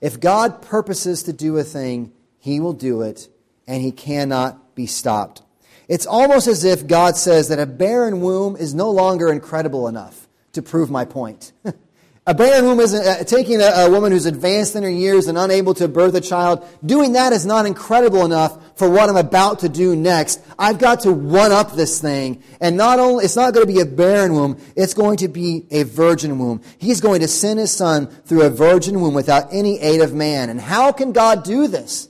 If 0.01 0.21
God 0.21 0.63
purposes 0.63 1.23
to 1.25 1.33
do 1.33 1.57
a 1.59 1.65
thing, 1.65 2.13
he 2.39 2.61
will 2.61 2.73
do 2.73 3.03
it 3.03 3.29
and 3.67 3.83
he 3.83 3.93
cannot 3.93 4.75
be 4.75 4.87
stopped. 4.87 5.43
It's 5.89 6.07
almost 6.07 6.47
as 6.47 6.65
if 6.65 6.87
God 6.87 7.17
says 7.17 7.49
that 7.49 7.59
a 7.59 7.67
barren 7.67 8.21
womb 8.21 8.57
is 8.57 8.75
no 8.75 8.91
longer 8.91 9.31
incredible 9.31 9.89
enough 9.89 10.29
to 10.53 10.63
prove 10.63 10.91
my 10.91 11.05
point. 11.05 11.53
A 12.31 12.35
barren 12.35 12.65
woman 12.65 12.85
is 12.85 12.95
uh, 12.95 13.25
taking 13.27 13.61
a, 13.61 13.65
a, 13.65 13.91
woman 13.91 14.13
who's 14.13 14.25
advanced 14.25 14.77
in 14.77 14.85
her 14.85 14.89
years 14.89 15.27
and 15.27 15.37
unable 15.37 15.75
to 15.75 15.89
birth 15.89 16.15
a 16.15 16.21
child. 16.21 16.65
Doing 16.87 17.15
that 17.15 17.33
is 17.33 17.45
not 17.45 17.67
incredible 17.67 18.25
enough 18.25 18.79
for 18.79 18.89
what 18.89 19.09
I'm 19.09 19.17
about 19.17 19.59
to 19.61 19.69
do 19.69 19.97
next. 19.97 20.41
I've 20.57 20.79
got 20.79 21.01
to 21.01 21.13
one 21.13 21.51
up 21.51 21.73
this 21.73 22.01
thing. 22.01 22.41
And 22.61 22.77
not 22.77 23.01
only, 23.01 23.25
it's 23.25 23.35
not 23.35 23.53
going 23.53 23.67
to 23.67 23.73
be 23.73 23.81
a 23.81 23.85
barren 23.85 24.33
womb, 24.33 24.61
it's 24.77 24.95
going 24.95 25.17
to 25.17 25.29
be 25.29 25.67
a 25.73 25.83
virgin 25.83 26.39
womb. 26.39 26.63
He's 26.79 27.01
going 27.01 27.21
to 27.23 27.27
send 27.27 27.59
his 27.59 27.73
son 27.73 28.07
through 28.07 28.43
a 28.43 28.51
virgin 28.51 29.01
womb 29.01 29.15
without 29.15 29.49
any 29.53 29.81
aid 29.81 30.01
of 30.01 30.15
man. 30.15 30.51
And 30.51 30.61
how 30.61 30.93
can 30.93 31.11
God 31.11 31.43
do 31.43 31.67
this? 31.67 32.09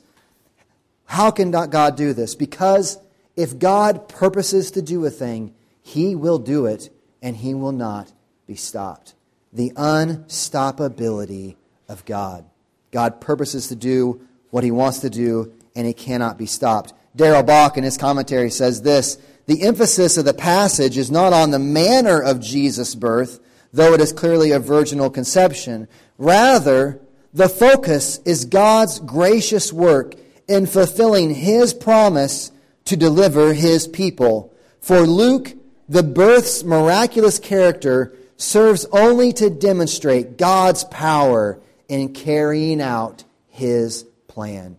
How 1.07 1.31
can 1.31 1.51
God 1.51 1.97
do 1.97 2.13
this? 2.13 2.35
Because 2.35 2.99
if 3.37 3.59
God 3.59 4.07
purposes 4.11 4.73
to 4.73 4.83
do 4.83 5.03
a 5.07 5.11
thing, 5.11 5.55
he 5.81 6.15
will 6.15 6.39
do 6.39 6.67
it 6.67 6.91
and 7.23 7.35
he 7.35 7.55
will 7.55 7.73
not 7.73 8.13
be 8.47 8.55
stopped 8.55 9.15
the 9.53 9.73
unstoppability 9.73 11.57
of 11.89 12.05
God. 12.05 12.45
God 12.91 13.21
purposes 13.21 13.69
to 13.69 13.77
do 13.77 14.21
what 14.51 14.65
he 14.65 14.71
wants 14.71 15.01
to 15.01 15.11
do, 15.11 15.53
and 15.75 15.87
he 15.87 15.93
cannot 15.93 16.39
be 16.39 16.47
stopped. 16.47 16.93
Darrell 17.15 17.43
Bock, 17.43 17.77
in 17.77 17.85
his 17.85 17.97
commentary, 17.97 18.51
says 18.51 18.83
this 18.83 19.19
The 19.47 19.63
emphasis 19.63 20.17
of 20.17 20.25
the 20.25 20.35
passage 20.35 20.97
is 20.97 21.11
not 21.11 21.33
on 21.33 21.51
the 21.51 21.59
manner 21.59 22.21
of 22.21 22.41
Jesus' 22.41 22.95
birth, 22.95 23.41
though 23.73 23.95
it 23.95 24.01
is 24.01 24.13
clearly 24.13 24.53
a 24.53 24.61
virginal 24.61 25.11
conception. 25.11 25.89
Rather, 26.19 27.01
the 27.33 27.49
focus 27.49 28.19
is 28.25 28.45
God's 28.45 28.99
gracious 29.01 29.73
work 29.73 30.15
in 30.49 30.67
fulfilling 30.67 31.35
his 31.35 31.73
promise 31.73 32.51
to 32.85 32.97
deliver 32.97 33.55
his 33.55 33.87
people. 33.87 34.53
For 34.81 35.01
Luke, 35.01 35.55
the 35.89 36.03
birth's 36.03 36.65
miraculous 36.65 37.39
character 37.39 38.17
serves 38.41 38.87
only 38.87 39.33
to 39.35 39.51
demonstrate 39.51 40.39
God's 40.39 40.85
power 40.85 41.61
in 41.89 42.15
carrying 42.15 42.81
out 42.81 43.25
his 43.49 44.05
plan. 44.29 44.79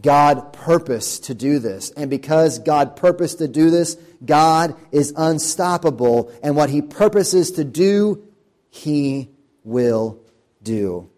God 0.00 0.52
purposed 0.52 1.24
to 1.24 1.34
do 1.34 1.58
this. 1.58 1.90
And 1.90 2.08
because 2.08 2.60
God 2.60 2.96
purposed 2.96 3.38
to 3.38 3.48
do 3.48 3.70
this, 3.70 3.96
God 4.24 4.74
is 4.90 5.12
unstoppable. 5.16 6.32
And 6.42 6.56
what 6.56 6.70
he 6.70 6.80
purposes 6.80 7.52
to 7.52 7.64
do, 7.64 8.24
he 8.70 9.28
will 9.64 10.20
do. 10.62 11.10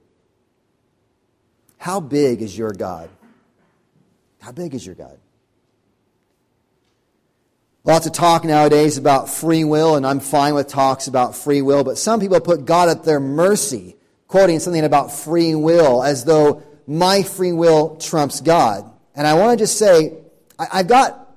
How 1.77 2.01
big 2.01 2.43
is 2.43 2.57
your 2.57 2.73
God? 2.73 3.11
How 4.41 4.53
big 4.53 4.75
is 4.75 4.85
your 4.85 4.97
God? 4.97 5.19
Lots 7.91 8.07
of 8.07 8.13
talk 8.13 8.45
nowadays 8.45 8.99
about 8.99 9.29
free 9.29 9.65
will, 9.65 9.97
and 9.97 10.07
I'm 10.07 10.21
fine 10.21 10.55
with 10.55 10.69
talks 10.69 11.09
about 11.09 11.35
free 11.35 11.61
will, 11.61 11.83
but 11.83 11.99
some 11.99 12.21
people 12.21 12.39
put 12.39 12.65
God 12.65 12.89
at 12.89 13.03
their 13.03 13.19
mercy, 13.19 13.97
quoting 14.29 14.61
something 14.61 14.85
about 14.85 15.11
free 15.11 15.57
will 15.57 16.05
as 16.05 16.25
though 16.25 16.63
my 16.87 17.25
free 17.25 17.51
will 17.51 17.97
trumps 17.97 18.43
God. 18.43 18.89
And 19.17 19.27
I 19.27 19.35
want 19.35 19.59
to 19.59 19.65
just 19.65 19.77
say, 19.77 20.19
I, 20.57 20.77
have 20.77 20.87
got, 20.87 21.35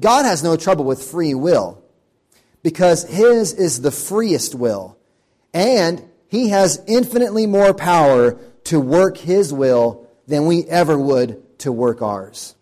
God 0.00 0.24
has 0.24 0.42
no 0.42 0.56
trouble 0.56 0.86
with 0.86 1.02
free 1.02 1.34
will 1.34 1.84
because 2.62 3.06
His 3.06 3.52
is 3.52 3.82
the 3.82 3.90
freest 3.90 4.54
will. 4.54 4.96
And 5.52 6.02
He 6.28 6.48
has 6.48 6.82
infinitely 6.86 7.46
more 7.46 7.74
power 7.74 8.38
to 8.64 8.80
work 8.80 9.18
His 9.18 9.52
will 9.52 10.08
than 10.26 10.46
we 10.46 10.64
ever 10.68 10.98
would 10.98 11.58
to 11.58 11.70
work 11.70 12.00
ours. 12.00 12.54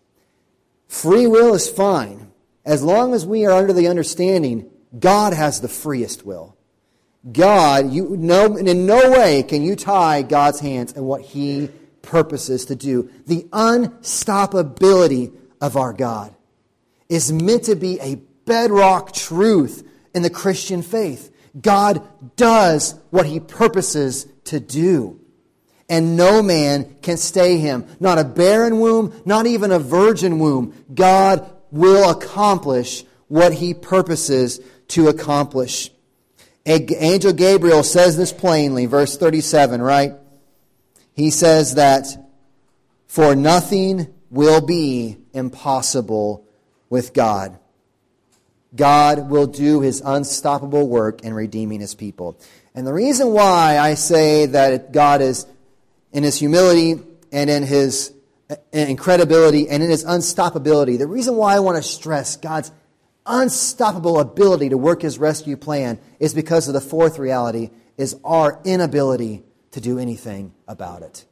Free 0.89 1.27
will 1.27 1.53
is 1.53 1.69
fine 1.69 2.33
as 2.65 2.83
long 2.83 3.13
as 3.13 3.25
we 3.25 3.45
are 3.45 3.51
under 3.51 3.73
the 3.73 3.87
understanding 3.87 4.69
God 4.97 5.33
has 5.33 5.61
the 5.61 5.67
freest 5.67 6.25
will. 6.25 6.57
God, 7.31 7.91
you 7.91 8.15
know, 8.17 8.55
in 8.55 8.85
no 8.85 9.11
way 9.11 9.43
can 9.43 9.63
you 9.63 9.75
tie 9.75 10.21
God's 10.21 10.59
hands 10.59 10.93
in 10.93 11.03
what 11.03 11.21
He 11.21 11.69
purposes 12.05 12.65
to 12.65 12.75
do. 12.75 13.09
The 13.25 13.43
unstoppability 13.51 15.33
of 15.59 15.75
our 15.75 15.91
God 15.91 16.33
is 17.09 17.31
meant 17.31 17.63
to 17.63 17.75
be 17.75 17.99
a 17.99 18.15
bedrock 18.45 19.11
truth 19.11 19.87
in 20.13 20.21
the 20.21 20.29
Christian 20.29 20.81
faith. 20.81 21.31
God 21.59 22.07
does 22.35 22.99
what 23.09 23.25
he 23.25 23.39
purposes 23.39 24.27
to 24.45 24.59
do. 24.59 25.19
And 25.87 26.17
no 26.17 26.41
man 26.41 26.95
can 27.01 27.17
stay 27.17 27.59
him. 27.59 27.85
Not 27.99 28.17
a 28.17 28.23
barren 28.23 28.79
womb, 28.79 29.21
not 29.25 29.45
even 29.45 29.71
a 29.71 29.79
virgin 29.79 30.39
womb. 30.39 30.73
God 30.93 31.49
will 31.75 32.09
accomplish 32.09 33.03
what 33.27 33.53
he 33.53 33.73
purposes 33.73 34.59
to 34.89 35.07
accomplish. 35.07 35.91
Angel 36.65 37.33
Gabriel 37.33 37.83
says 37.83 38.17
this 38.17 38.33
plainly, 38.33 38.85
verse 38.85 39.17
37, 39.17 39.81
right? 39.81 40.13
he 41.15 41.31
says 41.31 41.75
that 41.75 42.07
for 43.07 43.35
nothing 43.35 44.13
will 44.29 44.61
be 44.61 45.17
impossible 45.33 46.45
with 46.89 47.13
God. 47.13 47.57
God 48.75 49.29
will 49.29 49.47
do 49.47 49.79
his 49.79 50.01
unstoppable 50.05 50.87
work 50.87 51.23
in 51.23 51.33
redeeming 51.33 51.79
his 51.79 51.95
people. 51.95 52.37
And 52.75 52.85
the 52.85 52.93
reason 52.93 53.31
why 53.31 53.79
I 53.79 53.93
say 53.93 54.47
that 54.47 54.91
God 54.91 55.21
is 55.21 55.47
in 56.11 56.23
his 56.23 56.37
humility 56.37 57.01
and 57.31 57.49
in 57.49 57.63
his 57.63 58.13
incredibility 58.71 59.69
and 59.69 59.81
in 59.81 59.89
his 59.89 60.05
unstoppability, 60.05 60.97
the 60.97 61.07
reason 61.07 61.35
why 61.35 61.55
I 61.55 61.59
want 61.59 61.77
to 61.77 61.83
stress 61.83 62.37
God's 62.37 62.71
unstoppable 63.25 64.19
ability 64.19 64.69
to 64.69 64.77
work 64.77 65.01
his 65.01 65.17
rescue 65.17 65.57
plan 65.57 65.97
is 66.19 66.33
because 66.33 66.67
of 66.67 66.73
the 66.73 66.81
fourth 66.81 67.17
reality 67.17 67.71
is 67.97 68.15
our 68.23 68.59
inability 68.63 69.43
to 69.71 69.81
do 69.81 69.99
anything 69.99 70.53
about 70.67 71.01
it. 71.01 71.25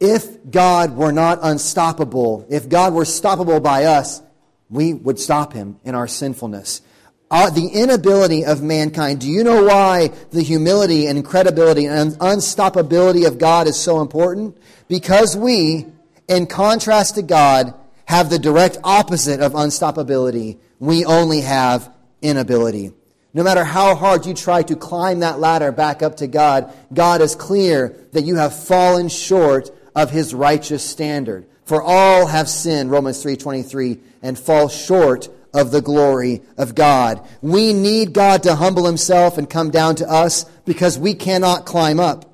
If 0.00 0.50
God 0.50 0.96
were 0.96 1.12
not 1.12 1.38
unstoppable, 1.42 2.46
if 2.48 2.68
God 2.68 2.94
were 2.94 3.04
stoppable 3.04 3.62
by 3.62 3.84
us, 3.84 4.22
we 4.70 4.94
would 4.94 5.18
stop 5.18 5.52
him 5.52 5.80
in 5.84 5.94
our 5.94 6.06
sinfulness. 6.06 6.82
Uh, 7.30 7.50
the 7.50 7.68
inability 7.68 8.44
of 8.44 8.62
mankind. 8.62 9.20
Do 9.20 9.28
you 9.28 9.44
know 9.44 9.64
why 9.64 10.08
the 10.30 10.42
humility 10.42 11.06
and 11.06 11.24
credibility 11.24 11.86
and 11.86 12.12
unstoppability 12.12 13.26
of 13.26 13.38
God 13.38 13.66
is 13.66 13.76
so 13.76 14.00
important? 14.00 14.56
Because 14.88 15.36
we, 15.36 15.86
in 16.28 16.46
contrast 16.46 17.16
to 17.16 17.22
God, 17.22 17.74
have 18.04 18.30
the 18.30 18.38
direct 18.38 18.78
opposite 18.84 19.40
of 19.40 19.52
unstoppability. 19.52 20.58
We 20.78 21.04
only 21.04 21.40
have 21.40 21.92
inability. 22.22 22.92
No 23.34 23.42
matter 23.42 23.64
how 23.64 23.94
hard 23.94 24.24
you 24.24 24.34
try 24.34 24.62
to 24.62 24.76
climb 24.76 25.20
that 25.20 25.40
ladder 25.40 25.72
back 25.72 26.02
up 26.02 26.16
to 26.16 26.26
God, 26.26 26.72
God 26.92 27.20
is 27.20 27.34
clear 27.34 27.96
that 28.12 28.24
you 28.24 28.36
have 28.36 28.54
fallen 28.56 29.08
short 29.08 29.70
of 29.94 30.10
his 30.10 30.34
righteous 30.34 30.82
standard. 30.82 31.46
For 31.64 31.82
all 31.82 32.26
have 32.26 32.48
sinned, 32.48 32.90
Romans 32.90 33.22
3:23, 33.22 34.00
and 34.22 34.38
fall 34.38 34.68
short 34.68 35.28
of 35.52 35.70
the 35.70 35.82
glory 35.82 36.42
of 36.56 36.74
God. 36.74 37.20
We 37.42 37.72
need 37.72 38.12
God 38.12 38.42
to 38.44 38.54
humble 38.54 38.86
himself 38.86 39.36
and 39.36 39.48
come 39.48 39.70
down 39.70 39.96
to 39.96 40.10
us 40.10 40.46
because 40.64 40.98
we 40.98 41.14
cannot 41.14 41.66
climb 41.66 42.00
up. 42.00 42.24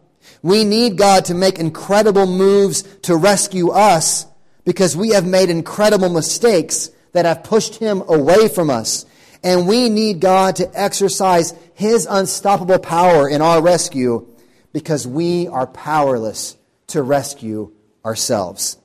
We 0.44 0.64
need 0.64 0.98
God 0.98 1.24
to 1.26 1.34
make 1.34 1.58
incredible 1.58 2.26
moves 2.26 2.82
to 3.04 3.16
rescue 3.16 3.70
us 3.70 4.26
because 4.66 4.94
we 4.94 5.08
have 5.12 5.26
made 5.26 5.48
incredible 5.48 6.10
mistakes 6.10 6.90
that 7.12 7.24
have 7.24 7.44
pushed 7.44 7.76
him 7.76 8.02
away 8.08 8.48
from 8.48 8.68
us. 8.68 9.06
And 9.42 9.66
we 9.66 9.88
need 9.88 10.20
God 10.20 10.56
to 10.56 10.70
exercise 10.78 11.54
His 11.72 12.06
unstoppable 12.10 12.78
power 12.78 13.26
in 13.26 13.40
our 13.40 13.62
rescue 13.62 14.28
because 14.74 15.06
we 15.06 15.48
are 15.48 15.66
powerless 15.66 16.58
to 16.88 17.02
rescue 17.02 17.72
ourselves. 18.04 18.76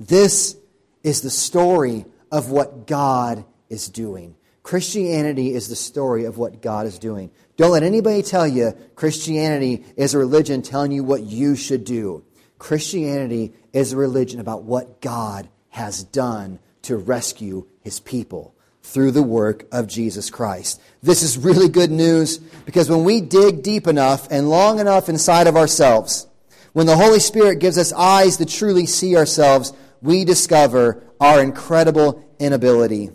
This 0.00 0.56
is 1.02 1.20
the 1.20 1.28
story 1.28 2.06
of 2.30 2.50
what 2.50 2.86
God 2.86 3.44
is 3.68 3.90
doing. 3.90 4.36
Christianity 4.62 5.52
is 5.52 5.68
the 5.68 5.76
story 5.76 6.24
of 6.24 6.38
what 6.38 6.62
God 6.62 6.86
is 6.86 6.98
doing. 6.98 7.30
Don't 7.62 7.70
let 7.70 7.84
anybody 7.84 8.24
tell 8.24 8.48
you 8.48 8.76
Christianity 8.96 9.84
is 9.96 10.14
a 10.14 10.18
religion 10.18 10.62
telling 10.62 10.90
you 10.90 11.04
what 11.04 11.22
you 11.22 11.54
should 11.54 11.84
do. 11.84 12.24
Christianity 12.58 13.52
is 13.72 13.92
a 13.92 13.96
religion 13.96 14.40
about 14.40 14.64
what 14.64 15.00
God 15.00 15.48
has 15.68 16.02
done 16.02 16.58
to 16.82 16.96
rescue 16.96 17.68
his 17.80 18.00
people 18.00 18.52
through 18.82 19.12
the 19.12 19.22
work 19.22 19.68
of 19.70 19.86
Jesus 19.86 20.28
Christ. 20.28 20.80
This 21.04 21.22
is 21.22 21.38
really 21.38 21.68
good 21.68 21.92
news 21.92 22.38
because 22.38 22.90
when 22.90 23.04
we 23.04 23.20
dig 23.20 23.62
deep 23.62 23.86
enough 23.86 24.26
and 24.28 24.50
long 24.50 24.80
enough 24.80 25.08
inside 25.08 25.46
of 25.46 25.56
ourselves, 25.56 26.26
when 26.72 26.86
the 26.86 26.96
Holy 26.96 27.20
Spirit 27.20 27.60
gives 27.60 27.78
us 27.78 27.92
eyes 27.92 28.38
to 28.38 28.44
truly 28.44 28.86
see 28.86 29.16
ourselves, 29.16 29.72
we 30.00 30.24
discover 30.24 31.04
our 31.20 31.40
incredible 31.40 32.28
inability. 32.40 33.12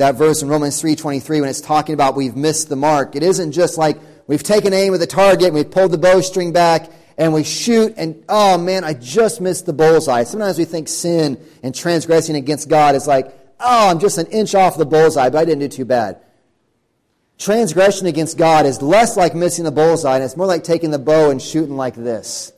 That 0.00 0.14
verse 0.14 0.40
in 0.40 0.48
Romans 0.48 0.80
3:23 0.80 1.42
when 1.42 1.50
it's 1.50 1.60
talking 1.60 1.92
about 1.92 2.16
we've 2.16 2.34
missed 2.34 2.70
the 2.70 2.74
mark, 2.76 3.16
it 3.16 3.22
isn't 3.22 3.52
just 3.52 3.76
like 3.76 3.98
we've 4.26 4.42
taken 4.42 4.72
aim 4.72 4.94
at 4.94 5.00
the 5.00 5.06
target 5.06 5.48
and 5.48 5.54
we've 5.54 5.70
pulled 5.70 5.92
the 5.92 5.98
bowstring 5.98 6.54
back 6.54 6.90
and 7.18 7.34
we 7.34 7.44
shoot 7.44 7.92
and 7.98 8.24
oh 8.26 8.56
man, 8.56 8.82
I 8.82 8.94
just 8.94 9.42
missed 9.42 9.66
the 9.66 9.74
bullseye. 9.74 10.24
Sometimes 10.24 10.56
we 10.56 10.64
think 10.64 10.88
sin 10.88 11.38
and 11.62 11.74
transgressing 11.74 12.34
against 12.34 12.70
God 12.70 12.94
is 12.94 13.06
like 13.06 13.26
oh, 13.60 13.90
I'm 13.90 13.98
just 13.98 14.16
an 14.16 14.24
inch 14.28 14.54
off 14.54 14.78
the 14.78 14.86
bullseye, 14.86 15.28
but 15.28 15.36
I 15.36 15.44
didn't 15.44 15.60
do 15.60 15.68
too 15.68 15.84
bad. 15.84 16.22
Transgression 17.36 18.06
against 18.06 18.38
God 18.38 18.64
is 18.64 18.80
less 18.80 19.18
like 19.18 19.34
missing 19.34 19.66
the 19.66 19.70
bullseye, 19.70 20.14
and 20.14 20.24
it's 20.24 20.34
more 20.34 20.46
like 20.46 20.64
taking 20.64 20.92
the 20.92 20.98
bow 20.98 21.28
and 21.30 21.42
shooting 21.42 21.76
like 21.76 21.94
this. 21.94 22.54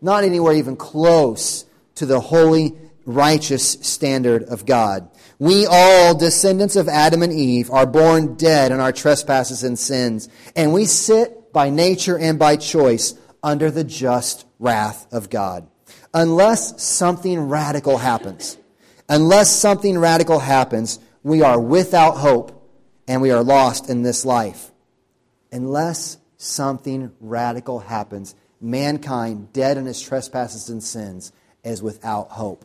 Not 0.00 0.22
anywhere 0.22 0.52
even 0.52 0.76
close 0.76 1.64
to 1.96 2.06
the 2.06 2.20
holy, 2.20 2.76
righteous 3.04 3.72
standard 3.82 4.44
of 4.44 4.64
God. 4.64 5.10
We 5.44 5.66
all, 5.66 6.14
descendants 6.14 6.74
of 6.74 6.88
Adam 6.88 7.22
and 7.22 7.32
Eve, 7.32 7.70
are 7.70 7.84
born 7.84 8.34
dead 8.36 8.72
in 8.72 8.80
our 8.80 8.92
trespasses 8.92 9.62
and 9.62 9.78
sins, 9.78 10.30
and 10.56 10.72
we 10.72 10.86
sit 10.86 11.52
by 11.52 11.68
nature 11.68 12.18
and 12.18 12.38
by 12.38 12.56
choice 12.56 13.14
under 13.42 13.70
the 13.70 13.84
just 13.84 14.46
wrath 14.58 15.06
of 15.12 15.28
God. 15.28 15.68
Unless 16.14 16.82
something 16.82 17.38
radical 17.38 17.98
happens 17.98 18.56
Unless 19.08 19.54
something 19.54 19.98
radical 19.98 20.38
happens, 20.38 20.98
we 21.22 21.42
are 21.42 21.60
without 21.60 22.16
hope 22.16 22.66
and 23.06 23.20
we 23.20 23.30
are 23.30 23.42
lost 23.42 23.90
in 23.90 24.02
this 24.02 24.24
life. 24.24 24.70
Unless 25.52 26.16
something 26.38 27.12
radical 27.20 27.80
happens, 27.80 28.34
mankind, 28.60 29.52
dead 29.52 29.76
in 29.76 29.84
his 29.84 30.00
trespasses 30.00 30.70
and 30.70 30.82
sins, 30.82 31.32
is 31.62 31.82
without 31.82 32.30
hope. 32.30 32.64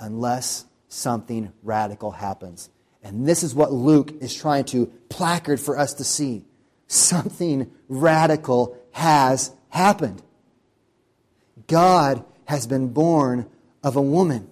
Unless 0.00 0.64
something 0.92 1.52
radical 1.62 2.10
happens. 2.10 2.68
And 3.02 3.26
this 3.26 3.42
is 3.42 3.54
what 3.54 3.72
Luke 3.72 4.12
is 4.20 4.34
trying 4.34 4.64
to 4.66 4.86
placard 5.08 5.58
for 5.58 5.78
us 5.78 5.94
to 5.94 6.04
see. 6.04 6.44
Something 6.86 7.70
radical 7.88 8.76
has 8.92 9.52
happened. 9.70 10.22
God 11.66 12.24
has 12.44 12.66
been 12.66 12.88
born 12.88 13.48
of 13.82 13.96
a 13.96 14.02
woman. 14.02 14.48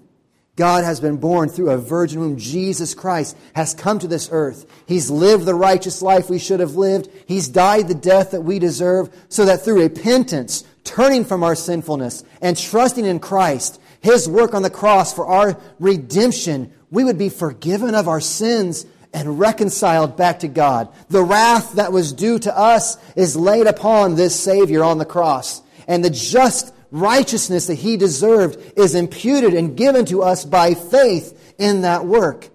God 0.56 0.84
has 0.84 1.00
been 1.00 1.18
born 1.18 1.48
through 1.48 1.70
a 1.70 1.78
virgin 1.78 2.20
womb. 2.20 2.36
Jesus 2.36 2.94
Christ 2.94 3.36
has 3.54 3.72
come 3.74 3.98
to 3.98 4.08
this 4.08 4.28
earth. 4.32 4.66
He's 4.86 5.10
lived 5.10 5.44
the 5.44 5.54
righteous 5.54 6.02
life 6.02 6.28
we 6.28 6.38
should 6.38 6.60
have 6.60 6.76
lived. 6.76 7.08
He's 7.26 7.48
died 7.48 7.88
the 7.88 7.94
death 7.94 8.32
that 8.32 8.42
we 8.42 8.58
deserve 8.58 9.14
so 9.28 9.44
that 9.44 9.62
through 9.62 9.82
repentance, 9.82 10.64
turning 10.84 11.24
from 11.24 11.42
our 11.42 11.54
sinfulness, 11.54 12.24
and 12.42 12.58
trusting 12.58 13.04
in 13.04 13.20
Christ, 13.20 13.80
His 14.00 14.28
work 14.28 14.54
on 14.54 14.62
the 14.62 14.70
cross 14.70 15.14
for 15.14 15.26
our 15.26 15.58
redemption, 15.78 16.72
we 16.90 17.04
would 17.04 17.18
be 17.18 17.28
forgiven 17.28 17.94
of 17.94 18.08
our 18.08 18.20
sins 18.20 18.86
and 19.12 19.38
reconciled 19.38 20.16
back 20.16 20.40
to 20.40 20.48
God. 20.48 20.88
The 21.08 21.22
wrath 21.22 21.74
that 21.74 21.92
was 21.92 22.12
due 22.12 22.38
to 22.40 22.56
us 22.56 22.96
is 23.14 23.36
laid 23.36 23.66
upon 23.66 24.14
this 24.14 24.38
Savior 24.38 24.84
on 24.84 24.98
the 24.98 25.04
cross. 25.04 25.62
And 25.88 26.04
the 26.04 26.10
just 26.10 26.72
righteousness 26.90 27.66
that 27.66 27.74
he 27.74 27.96
deserved 27.96 28.78
is 28.78 28.94
imputed 28.94 29.54
and 29.54 29.76
given 29.76 30.04
to 30.06 30.22
us 30.22 30.44
by 30.44 30.74
faith 30.74 31.54
in 31.58 31.82
that 31.82 32.06
work. 32.06 32.48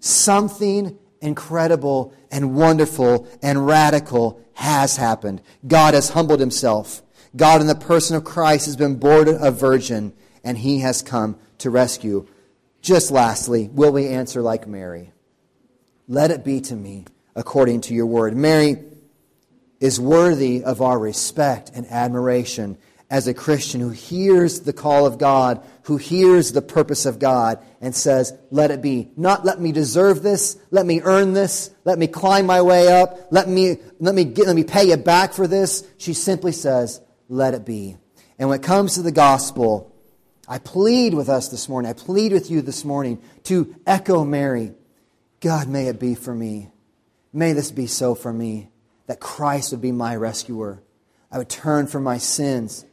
Something 0.00 0.98
incredible 1.20 2.14
and 2.30 2.54
wonderful 2.54 3.28
and 3.42 3.66
radical 3.66 4.40
has 4.54 4.96
happened. 4.96 5.42
God 5.66 5.94
has 5.94 6.10
humbled 6.10 6.40
himself. 6.40 7.02
God, 7.36 7.60
in 7.60 7.66
the 7.66 7.74
person 7.74 8.16
of 8.16 8.24
Christ, 8.24 8.66
has 8.66 8.76
been 8.76 8.96
born 8.96 9.28
a 9.28 9.50
virgin, 9.50 10.12
and 10.44 10.58
he 10.58 10.80
has 10.80 11.02
come 11.02 11.38
to 11.58 11.70
rescue. 11.70 12.26
Just 12.82 13.10
lastly, 13.10 13.68
will 13.72 13.92
we 13.92 14.08
answer 14.08 14.40
like 14.40 14.66
Mary? 14.66 15.12
Let 16.08 16.30
it 16.30 16.44
be 16.44 16.60
to 16.62 16.74
me 16.74 17.06
according 17.36 17.82
to 17.82 17.94
your 17.94 18.06
word. 18.06 18.36
Mary 18.36 18.76
is 19.80 20.00
worthy 20.00 20.62
of 20.62 20.82
our 20.82 20.98
respect 20.98 21.70
and 21.74 21.86
admiration 21.86 22.76
as 23.10 23.26
a 23.26 23.34
Christian 23.34 23.80
who 23.80 23.90
hears 23.90 24.60
the 24.60 24.72
call 24.72 25.04
of 25.04 25.18
God, 25.18 25.66
who 25.84 25.96
hears 25.96 26.52
the 26.52 26.62
purpose 26.62 27.06
of 27.06 27.18
God, 27.18 27.58
and 27.80 27.94
says, 27.94 28.32
Let 28.50 28.70
it 28.70 28.82
be. 28.82 29.10
Not 29.16 29.44
let 29.44 29.60
me 29.60 29.72
deserve 29.72 30.22
this, 30.22 30.56
let 30.70 30.86
me 30.86 31.00
earn 31.02 31.32
this, 31.32 31.70
let 31.84 31.98
me 31.98 32.06
climb 32.06 32.46
my 32.46 32.62
way 32.62 32.88
up, 32.88 33.28
let 33.30 33.48
me, 33.48 33.78
let 33.98 34.14
me, 34.14 34.24
get, 34.24 34.46
let 34.46 34.54
me 34.54 34.64
pay 34.64 34.84
you 34.84 34.96
back 34.96 35.32
for 35.32 35.48
this. 35.48 35.84
She 35.98 36.14
simply 36.14 36.52
says, 36.52 37.00
Let 37.28 37.54
it 37.54 37.66
be. 37.66 37.96
And 38.38 38.48
when 38.48 38.60
it 38.60 38.64
comes 38.64 38.94
to 38.94 39.02
the 39.02 39.12
gospel, 39.12 39.89
I 40.50 40.58
plead 40.58 41.14
with 41.14 41.30
us 41.30 41.48
this 41.48 41.66
morning, 41.66 41.88
I 41.88 41.94
plead 41.94 42.32
with 42.32 42.50
you 42.50 42.60
this 42.60 42.84
morning 42.84 43.22
to 43.44 43.74
echo 43.86 44.24
Mary 44.24 44.74
God, 45.40 45.68
may 45.68 45.86
it 45.86 45.98
be 45.98 46.14
for 46.14 46.34
me. 46.34 46.68
May 47.32 47.54
this 47.54 47.70
be 47.70 47.86
so 47.86 48.14
for 48.14 48.30
me, 48.30 48.68
that 49.06 49.20
Christ 49.20 49.70
would 49.70 49.80
be 49.80 49.92
my 49.92 50.14
rescuer. 50.14 50.82
I 51.32 51.38
would 51.38 51.48
turn 51.48 51.86
from 51.86 52.02
my 52.02 52.18
sins 52.18 52.84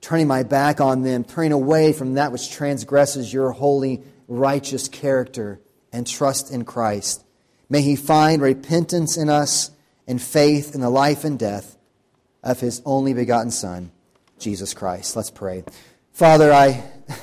turning 0.00 0.26
my 0.26 0.42
back 0.42 0.80
on 0.80 1.02
them, 1.02 1.24
turning 1.24 1.52
away 1.52 1.92
from 1.92 2.14
that 2.14 2.32
which 2.32 2.50
transgresses 2.50 3.32
your 3.32 3.52
holy, 3.52 4.02
righteous 4.28 4.88
character, 4.88 5.60
and 5.92 6.06
trust 6.06 6.50
in 6.50 6.64
Christ. 6.64 7.24
May 7.68 7.82
He 7.82 7.96
find 7.96 8.40
repentance 8.40 9.16
in 9.16 9.28
us 9.28 9.70
and 10.06 10.20
faith 10.20 10.74
in 10.74 10.80
the 10.80 10.90
life 10.90 11.24
and 11.24 11.38
death 11.38 11.76
of 12.42 12.60
His 12.60 12.82
only 12.84 13.14
begotten 13.14 13.50
Son, 13.50 13.90
Jesus 14.38 14.74
Christ. 14.74 15.16
Let's 15.16 15.30
pray. 15.30 15.64
Father, 16.12 16.52
I, 16.52 16.82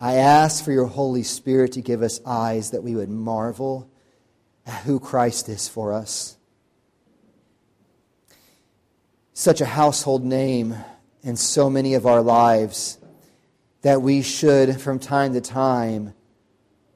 I 0.00 0.14
ask 0.14 0.64
for 0.64 0.72
your 0.72 0.86
Holy 0.86 1.22
Spirit 1.22 1.72
to 1.72 1.82
give 1.82 2.02
us 2.02 2.20
eyes 2.24 2.70
that 2.70 2.82
we 2.82 2.94
would 2.94 3.10
marvel 3.10 3.90
at 4.66 4.84
who 4.84 4.98
Christ 4.98 5.48
is 5.48 5.68
for 5.68 5.92
us. 5.92 6.36
Such 9.32 9.60
a 9.60 9.66
household 9.66 10.24
name 10.24 10.76
in 11.22 11.36
so 11.36 11.68
many 11.68 11.94
of 11.94 12.06
our 12.06 12.22
lives 12.22 12.98
that 13.82 14.00
we 14.00 14.22
should, 14.22 14.80
from 14.80 14.98
time 14.98 15.34
to 15.34 15.40
time, 15.40 16.14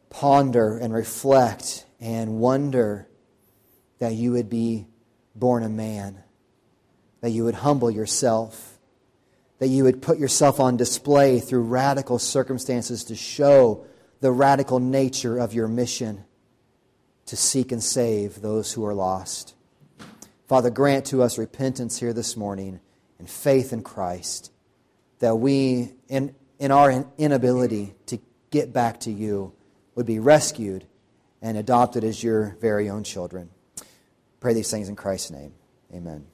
ponder 0.09 0.79
and 0.79 0.95
reflect 0.95 1.85
and 2.01 2.39
wonder 2.39 3.07
that 3.99 4.15
you 4.15 4.33
would 4.33 4.49
be 4.49 4.87
born 5.35 5.63
a 5.63 5.69
man, 5.69 6.23
that 7.21 7.31
you 7.31 7.45
would 7.45 7.57
humble 7.57 7.91
yourself, 7.91 8.78
that 9.59 9.69
you 9.69 9.85
would 9.85 10.03
put 10.03 10.19
yourself 10.19 10.61
on 10.61 10.77
display 10.77 11.41
through 11.41 11.63
radical 11.63 12.19
circumstances 12.19 13.05
to 13.05 13.17
show 13.17 13.85
the 14.21 14.33
radical 14.33 14.79
nature 14.79 15.39
of 15.39 15.55
your 15.55 15.69
mission 15.69 16.25
to 17.27 17.37
seek 17.37 17.73
and 17.73 17.83
save 17.83 18.41
those 18.41 18.73
who 18.73 18.85
are 18.85 18.95
lost. 18.95 19.55
Father, 20.47 20.71
grant 20.71 21.05
to 21.07 21.23
us 21.23 21.37
repentance 21.37 21.99
here 21.99 22.13
this 22.13 22.37
morning 22.37 22.81
and 23.19 23.29
faith 23.29 23.73
in 23.73 23.83
Christ, 23.83 24.51
that 25.19 25.37
we, 25.37 25.93
in, 26.09 26.35
in 26.59 26.71
our 26.71 27.05
inability 27.19 27.95
to 28.07 28.19
get 28.51 28.73
back 28.73 29.01
to 29.01 29.11
you, 29.11 29.53
would 29.95 30.07
be 30.07 30.19
rescued 30.19 30.87
and 31.43 31.59
adopted 31.59 32.03
as 32.05 32.23
your 32.23 32.57
very 32.61 32.89
own 32.89 33.05
children. 33.05 33.51
Pray 34.41 34.55
these 34.55 34.71
things 34.71 34.89
in 34.89 34.97
Christ's 34.97 35.33
name. 35.33 35.53
Amen. 35.93 36.27